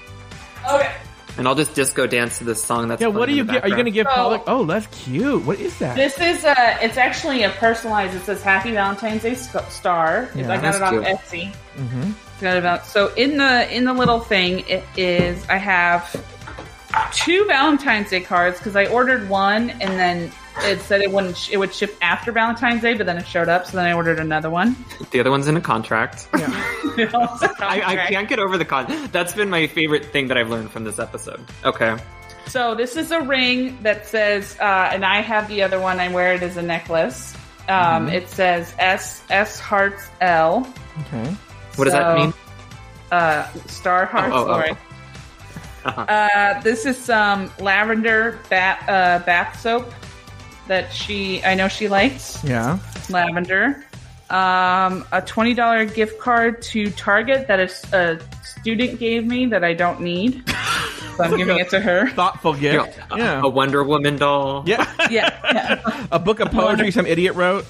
[0.69, 0.91] okay.
[1.37, 2.89] And I'll just disco dance to this song.
[2.89, 3.63] That's Yeah, what do playing you in the get?
[3.63, 4.33] Are you gonna give Paul?
[4.33, 4.43] Oh.
[4.47, 5.45] Oh, that's cute.
[5.45, 5.95] What is that?
[5.95, 8.13] This is uh it's actually a personalized.
[8.13, 10.27] It says Happy Valentine's Day sc- star.
[10.35, 11.03] Yeah, I got that's it off cute.
[11.05, 11.53] Etsy.
[11.77, 12.13] Mhm.
[12.41, 16.13] Got it about so in the in the little thing it is I have
[17.13, 20.31] two Valentine's Day cards because I ordered one and then
[20.61, 23.47] it said it wouldn't sh- it would ship after Valentine's Day, but then it showed
[23.47, 24.75] up, so then I ordered another one.
[25.11, 26.27] The other one's in a contract.
[26.97, 28.11] It was a I, I contract.
[28.11, 29.09] can't get over the con.
[29.13, 31.39] That's been my favorite thing that I've learned from this episode.
[31.63, 31.95] Okay.
[32.47, 35.99] So this is a ring that says, uh, and I have the other one.
[36.01, 37.33] I wear it as a necklace.
[37.69, 38.09] Um, Mm-hmm.
[38.09, 40.67] It says S S hearts L.
[41.01, 41.23] Okay.
[41.75, 42.33] What does that mean?
[43.11, 44.33] Uh, star hearts.
[44.35, 44.47] oh, oh.
[44.47, 44.75] Lauri.
[45.85, 49.91] Uh, this is some lavender bath uh, bath soap
[50.67, 52.79] that she I know she likes Yeah.
[53.09, 53.83] lavender.
[54.29, 59.73] Um, a twenty dollar gift card to Target that a student gave me that I
[59.73, 60.47] don't need,
[61.17, 62.09] so I'm giving it to her.
[62.09, 62.99] Thoughtful gift.
[63.11, 63.41] a- Yeah.
[63.43, 64.63] A Wonder Woman doll.
[64.67, 64.85] Yeah.
[65.09, 66.07] Yeah, yeah.
[66.11, 67.65] a book of poetry some idiot wrote.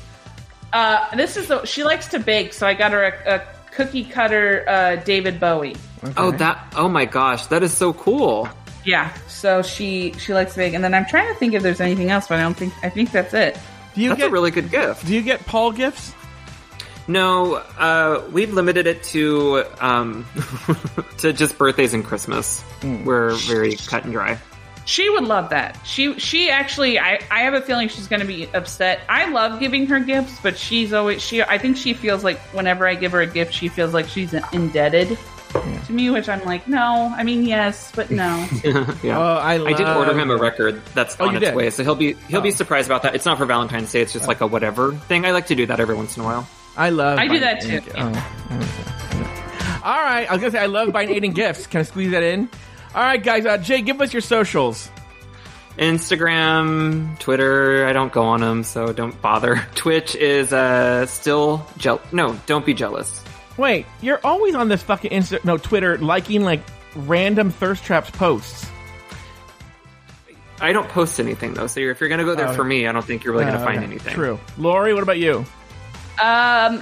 [0.73, 3.41] Uh, this is the, she likes to bake, so I got her a, a
[3.73, 5.77] cookie cutter uh, David Bowie.
[6.17, 6.73] Oh, that.
[6.75, 8.49] Oh my gosh, that is so cool.
[8.85, 11.81] Yeah, so she she likes to bake, and then I'm trying to think if there's
[11.81, 13.59] anything else, but I don't think I think that's it.
[13.95, 15.05] Do you That's get a really good gift.
[15.05, 16.13] Do you get Paul gifts?
[17.07, 20.25] No, uh, we've limited it to um,
[21.17, 22.61] to just birthdays and Christmas.
[22.81, 23.03] Hmm.
[23.03, 24.39] We're very cut and dry.
[24.85, 25.77] She would love that.
[25.85, 29.01] She she actually I, I have a feeling she's going to be upset.
[29.09, 32.87] I love giving her gifts, but she's always she I think she feels like whenever
[32.87, 35.17] I give her a gift, she feels like she's indebted
[35.49, 37.13] to me, which I'm like, no.
[37.15, 38.47] I mean, yes, but no.
[39.03, 39.17] yeah.
[39.17, 41.55] Oh, I I did order him a record that's Oh, on you its did?
[41.55, 42.55] way, so he'll be he'll be Oh.
[42.55, 43.15] surprised about that.
[43.15, 45.25] It's not for Valentine's Day; it's just like a whatever thing.
[45.25, 46.47] I like to do that every once in a while.
[46.77, 47.17] I love.
[47.19, 47.81] I do that too.
[47.97, 49.81] oh.
[49.83, 51.65] All right, I was gonna say I love buying Aiden gifts.
[51.67, 52.49] Can I squeeze that in?
[52.93, 53.45] All right, guys.
[53.45, 54.89] Uh, Jay, give us your socials.
[55.77, 59.55] Instagram, Twitter, I don't go on them, so don't bother.
[59.75, 62.01] Twitch is uh still jeal.
[62.11, 63.23] No, don't be jealous.
[63.59, 66.61] Wait, you're always on this fucking Insta, no Twitter, liking like
[66.95, 68.65] random thirst traps posts.
[70.61, 72.53] I don't post anything though, so if you're gonna go there Oh.
[72.53, 74.13] for me, I don't think you're really Uh, gonna find okay, anything.
[74.13, 74.39] True.
[74.57, 75.45] Lauri, what about you?
[76.21, 76.81] Um,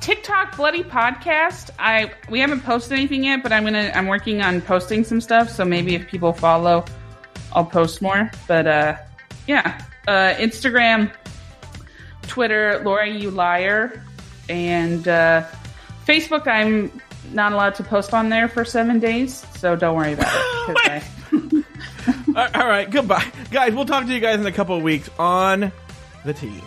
[0.00, 1.70] TikTok Bloody Podcast.
[1.78, 5.50] I we haven't posted anything yet, but I'm gonna I'm working on posting some stuff.
[5.50, 6.84] So maybe if people follow,
[7.52, 8.30] I'll post more.
[8.46, 8.96] But uh,
[9.48, 11.10] yeah, uh, Instagram,
[12.28, 14.02] Twitter, Laura you liar,
[14.48, 15.44] and uh,
[16.06, 16.46] Facebook.
[16.46, 16.90] I'm
[17.32, 20.42] not allowed to post on there for seven days, so don't worry about it.
[20.64, 21.64] Oh 'cause
[22.36, 23.74] I- All right, goodbye, guys.
[23.74, 25.72] We'll talk to you guys in a couple of weeks on
[26.24, 26.60] the Tea.